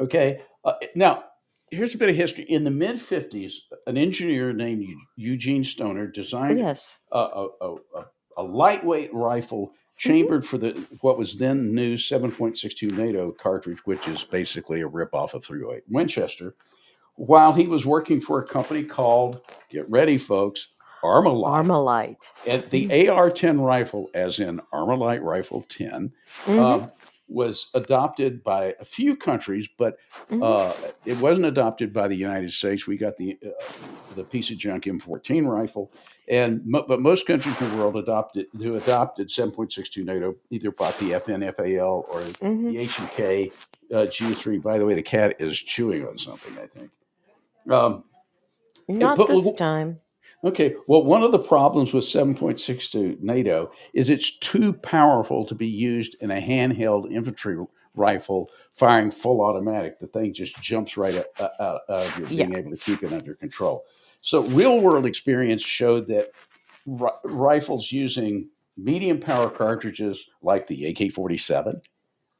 [0.00, 0.42] okay.
[0.64, 1.24] Uh, now,
[1.70, 2.44] here's a bit of history.
[2.44, 3.52] In the mid 50s,
[3.86, 7.00] an engineer named Eugene Stoner designed yes.
[7.12, 7.76] a, a, a,
[8.38, 10.70] a lightweight rifle chambered for the
[11.00, 16.54] what was then new 7.62 NATO cartridge, which is basically a ripoff of 308 Winchester.
[17.16, 20.68] While he was working for a company called, get ready, folks,
[21.02, 21.66] Armalite.
[21.66, 22.26] Armalite.
[22.46, 26.12] And the AR 10 rifle, as in Armalite Rifle 10,
[26.46, 26.58] Mhm.
[26.60, 26.92] um,
[27.28, 29.98] was adopted by a few countries, but
[30.30, 30.42] Mhm.
[30.42, 30.72] uh,
[31.04, 32.86] it wasn't adopted by the United States.
[32.86, 33.50] We got the uh,
[34.16, 35.92] the piece of junk M14 rifle,
[36.28, 40.98] and mo- but most countries in the world adopted who adopted 7.62 NATO either bought
[40.98, 42.72] the FN FAL or Mhm.
[42.72, 43.52] the H&K
[43.92, 44.58] uh, G3.
[44.62, 46.56] By the way, the cat is chewing on something.
[46.58, 46.90] I think.
[47.70, 48.04] Um,
[48.88, 50.00] Not but- this time.
[50.44, 55.66] Okay, well, one of the problems with 7.62 NATO is it's too powerful to be
[55.66, 57.56] used in a handheld infantry
[57.94, 59.98] rifle firing full automatic.
[59.98, 63.12] The thing just jumps right out, out, out of your being able to keep it
[63.12, 63.84] under control.
[64.20, 66.28] So, real world experience showed that
[66.86, 71.80] ri- rifles using medium power cartridges like the AK 47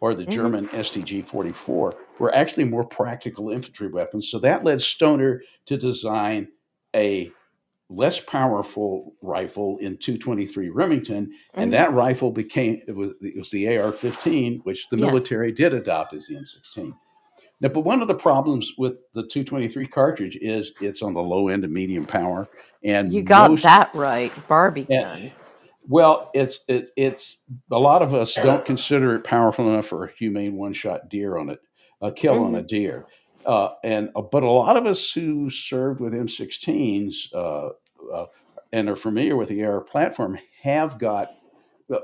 [0.01, 0.31] or the Mhm.
[0.31, 4.29] German STG 44 were actually more practical infantry weapons.
[4.31, 6.49] So, that led Stoner to design
[6.95, 7.33] a
[7.91, 11.73] less powerful rifle in 223 Remington, and Mhm.
[11.73, 15.07] that rifle became it was, it was the AR-15, which the Yes.
[15.07, 16.95] military did adopt as the M16.
[17.61, 21.49] Now, but one of the problems with the 223 cartridge is it's on the low
[21.49, 22.47] end of medium power,
[22.85, 24.33] and You got most- that right.
[24.47, 25.33] Barbie gun.
[25.89, 27.39] Well, it's it, it's
[27.73, 31.49] a lot of us don't consider it powerful enough for a humane one-shot deer on
[31.49, 31.61] it,
[32.03, 33.07] a kill on a deer.
[33.47, 37.71] Uh, and uh, but a lot of us who served with M16s uh,
[38.13, 38.27] uh,
[38.73, 41.33] and are familiar with the AR platform have got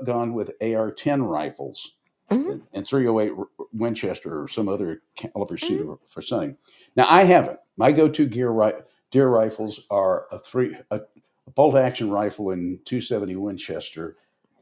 [0.05, 1.91] gone with AR-10 rifles
[2.31, 2.51] Mhm.
[2.53, 3.33] and, and 308
[3.73, 6.57] Winchester or some other caliber shooter for hunting.
[6.95, 7.59] Now I haven't.
[7.77, 8.81] My go-to gear ri-
[9.11, 11.01] deer rifles are a three a,
[11.47, 14.17] a bolt action rifle in 270 Winchester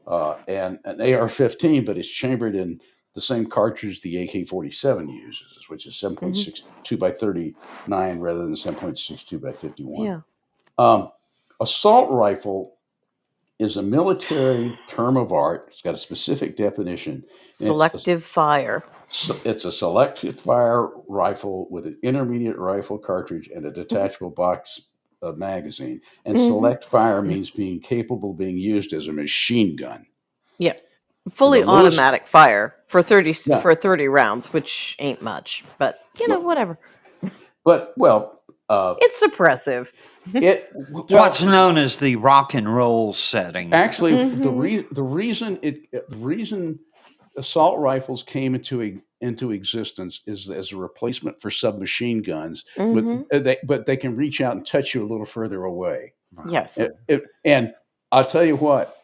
[0.06, 2.78] uh, and an AR-15, but it's chambered in
[3.14, 9.52] the same cartridge the AK-47 uses, which is 7.62 by 39 rather than 7.62 by
[9.52, 10.04] 51.
[10.06, 10.20] Yeah.
[10.78, 11.08] Um,
[11.60, 12.74] assault rifle
[13.60, 15.66] is a military term of art.
[15.70, 17.18] It's got a specific definition.
[17.50, 18.84] it's- Selective fire.
[19.10, 24.80] So it's a selective fire rifle with an intermediate rifle cartridge and a detachable box
[25.22, 26.00] uh, magazine.
[26.26, 26.48] And Mhm.
[26.48, 30.04] select fire means being capable of being used as a machine gun.
[31.30, 33.60] Fully The lowest- automatic fire for 30 Yeah.
[33.60, 36.78] for 30 rounds, which ain't much, but you know, whatever.
[37.64, 39.88] But well, uh, It's suppressive.
[40.34, 43.72] it well, What's known as the rock and roll setting.
[43.72, 44.58] actually the Mhm.
[44.60, 46.78] re- the reason it the reason
[47.36, 52.64] assault rifles came into e- into existence is as a replacement for submachine guns.
[52.76, 52.92] Mhm.
[52.94, 56.12] With, uh, they, but they can reach out and touch you a little further away.
[56.48, 56.76] Yes.
[56.76, 57.72] It- it- and
[58.12, 58.94] I'll tell you what,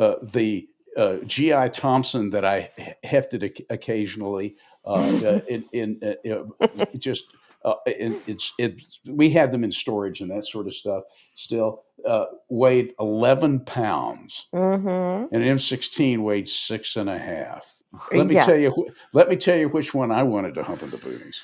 [0.00, 0.68] uh, the
[1.00, 2.70] uh, GI Thompson that I
[3.02, 6.00] hefted oc- occasionally uh, uh, in, in
[6.30, 7.24] uh, just
[7.64, 8.74] uh, in, it's it
[9.06, 11.04] we had them in storage and that sort of stuff.
[11.36, 15.34] Still uh, weighed eleven pounds, Mm-hmm.
[15.34, 17.74] and M16 weighed six and a half.
[18.14, 18.46] Let me Yeah.
[18.46, 18.86] tell you.
[19.12, 21.42] Let me tell you which one I wanted to hump in the booties.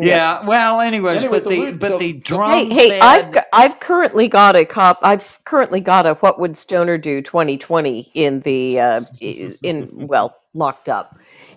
[0.00, 0.44] Yeah.
[0.46, 3.44] Well, anyways, Anyway, but the the, but the- the the- drum Hey, hey, I've got,
[3.52, 4.98] I've currently got a cop.
[5.02, 10.88] I've currently got a What Would Stoner Do 2020 in the uh, in well locked
[10.88, 11.16] up,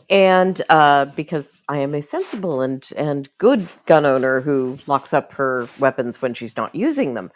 [0.10, 5.34] and uh, because I am a sensible and and good gun owner who locks up
[5.34, 7.32] her weapons when she's not using them.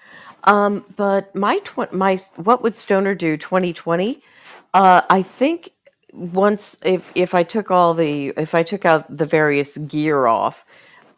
[0.46, 4.22] Um, but my tw- my What Would Stoner Do 2020,
[4.74, 5.72] uh, I think
[6.14, 10.66] once if if I took all the if I took out the various gear off,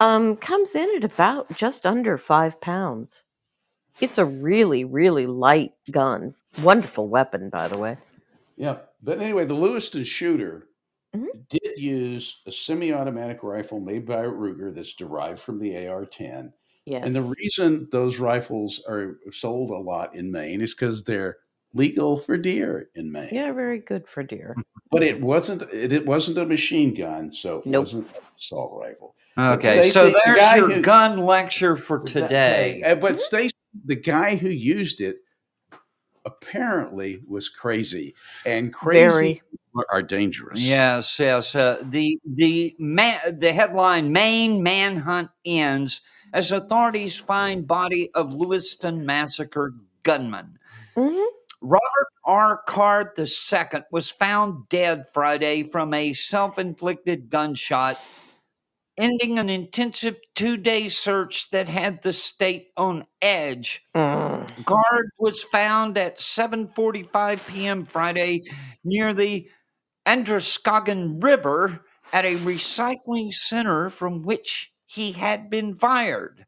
[0.04, 3.22] um, comes in at about just under five pounds.
[4.00, 6.34] It's a really, really light gun.
[6.62, 7.96] Wonderful weapon, by the way.
[8.56, 10.68] Yeah, but anyway, the Lewiston shooter
[11.16, 11.48] Mhm.
[11.48, 16.52] did use a semi-automatic rifle made by Ruger that's derived from the AR-10.
[16.86, 17.02] Yes.
[17.06, 21.38] And the reason those rifles are sold a lot in Maine is because they're
[21.72, 23.30] legal for deer in Maine.
[23.32, 24.54] yeah, very good for deer.
[24.94, 27.82] But it wasn't it, it wasn't a machine gun, so it Nope.
[27.82, 29.14] wasn't an assault rifle.
[29.36, 32.82] Okay, Stacy, so there's guy your who- gun lecture for today.
[32.86, 33.50] Uh, But Stacy,
[33.84, 35.16] the guy who used it
[36.24, 38.14] apparently was crazy,
[38.46, 39.42] and crazy Very.
[39.90, 40.60] are dangerous.
[40.60, 41.54] Yes, yes.
[41.54, 46.00] Uh, the the man, the headline: Maine manhunt ends
[46.32, 50.58] as authorities find body of Lewiston massacre gunman.
[50.96, 51.26] Mhm.
[51.64, 52.60] Robert R.
[52.66, 57.98] Card II was found dead Friday from a self-inflicted gunshot,
[58.98, 63.82] ending an intensive two-day search that had the state on edge.
[63.96, 64.64] Mm.
[64.66, 67.86] Card was found at 7:45 p.m.
[67.86, 68.42] Friday
[68.84, 69.48] near the
[70.04, 76.44] Androscoggin River at a recycling center from which he had been fired.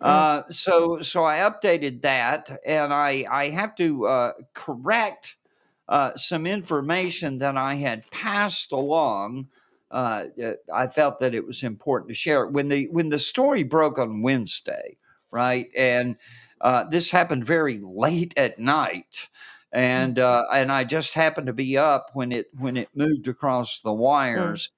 [0.00, 5.36] Uh, so, so I updated that, and I I have to uh, correct
[5.88, 9.48] uh, some information that I had passed along.
[9.90, 10.26] Uh,
[10.72, 13.98] I felt that it was important to share it when the when the story broke
[13.98, 14.96] on Wednesday,
[15.30, 15.68] right?
[15.76, 16.16] And
[16.60, 19.28] uh, this happened very late at night,
[19.72, 23.80] and uh, and I just happened to be up when it when it moved across
[23.80, 24.70] the wires,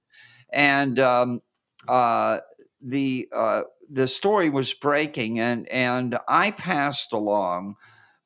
[0.51, 1.43] and um,
[1.89, 2.41] uh,
[2.81, 3.63] the uh,
[3.93, 7.77] the story was breaking, and and I passed along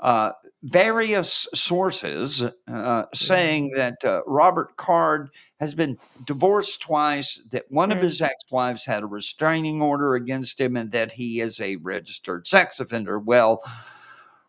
[0.01, 0.33] uh,
[0.63, 7.99] various sources uh, saying that uh, Robert Card has been divorced twice, that one of
[7.99, 8.03] Mm.
[8.03, 12.81] his ex-wives had a restraining order against him, and that he is a registered sex
[12.81, 13.19] offender.
[13.19, 13.63] Well.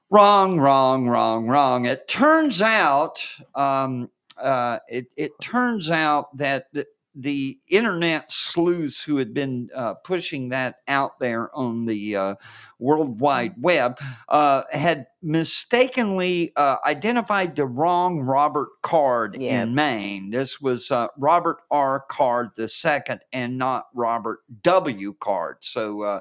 [0.10, 1.84] Wrong, wrong, wrong, wrong.
[1.86, 3.20] It turns out,
[3.56, 6.86] um, uh, it, it turns out that the,
[7.20, 12.36] the internet sleuths who had been uh, pushing that out there on the uh,
[12.80, 14.00] World Wide Web
[14.30, 19.64] uh, had mistakenly uh, identified the wrong Robert Card Yeah.
[19.64, 20.30] in Maine.
[20.30, 22.06] This was uh, Robert R.
[22.10, 25.16] Card II and not Robert W.
[25.20, 25.58] Card.
[25.62, 26.20] So, uh,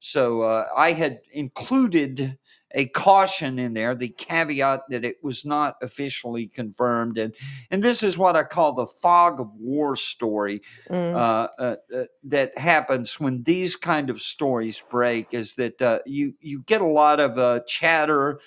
[0.00, 2.38] so uh, I had included
[2.72, 7.34] a caution in there, the caveat that it was not officially confirmed, and
[7.70, 11.14] and this is what I call the fog of war story Mm.
[11.14, 15.32] uh, uh, uh, that happens when these kind of stories break.
[15.32, 18.40] Is that uh, you you get a lot of uh, chatter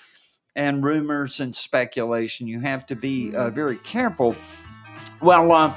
[0.56, 2.48] and rumors and speculation.
[2.48, 4.36] You have to be uh, very careful.
[5.22, 5.74] Well, uh,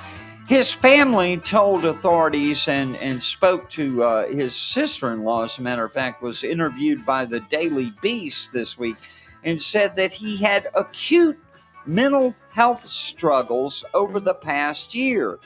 [0.46, 5.62] his family told authorities and, and spoke to uh, his sister in law, as a
[5.62, 8.96] matter of fact, was interviewed by the Daily Beast this week
[9.42, 11.38] and said that he had acute
[11.86, 15.38] mental health struggles over the past year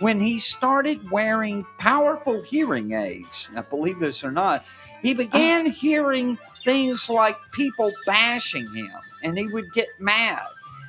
[0.00, 3.50] when he started wearing powerful hearing aids.
[3.52, 4.64] Now, believe this or not,
[5.02, 8.92] he began hearing things like people bashing him
[9.22, 10.42] and he would get mad.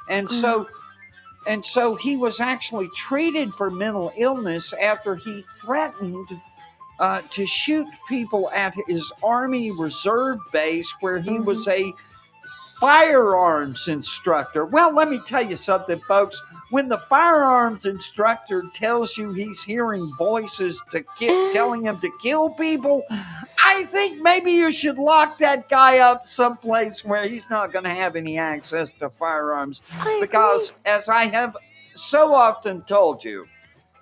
[0.10, 0.68] And so
[1.48, 6.28] and so he was actually treated for mental illness after he threatened
[7.00, 11.94] uh, to shoot people at his Army Reserve base where he was a
[12.80, 14.66] firearms instructor.
[14.66, 16.42] Well, let me tell you something, folks.
[16.76, 22.50] When the firearms instructor tells you he's hearing voices to ki- telling him to kill
[22.50, 27.86] people, I think maybe you should lock that guy up someplace where he's not going
[27.86, 29.84] to have any access to firearms
[30.20, 31.56] because as I have
[31.94, 33.48] so often told you,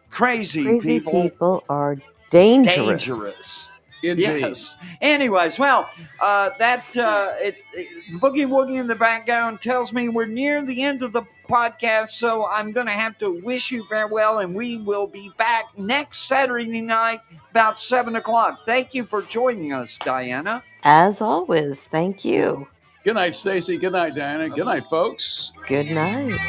[0.10, 1.98] crazy, crazy people, people, are
[2.32, 3.06] dangerous.
[3.06, 3.70] dangerous.
[4.04, 4.42] Indeed.
[4.42, 4.76] Yes.
[5.02, 5.90] Anyways, well,
[6.22, 10.64] uh, that uh, it, it- the boogie woogie in the background tells me we're near
[10.66, 14.54] the end of the podcast, so I'm going to have to wish you farewell, and
[14.54, 17.22] we will be back next Saturday night
[17.52, 18.60] about seven o'clock.
[18.66, 20.62] Thank you for joining us, Dianna.
[20.84, 22.68] As always, thank you.
[23.04, 23.78] Good night, Stacy.
[23.78, 24.54] Good night, Dianna.
[24.54, 25.52] Good night, folks.
[25.68, 26.40] Good night.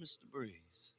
[0.00, 0.18] Mr.
[0.32, 0.94] Breeze.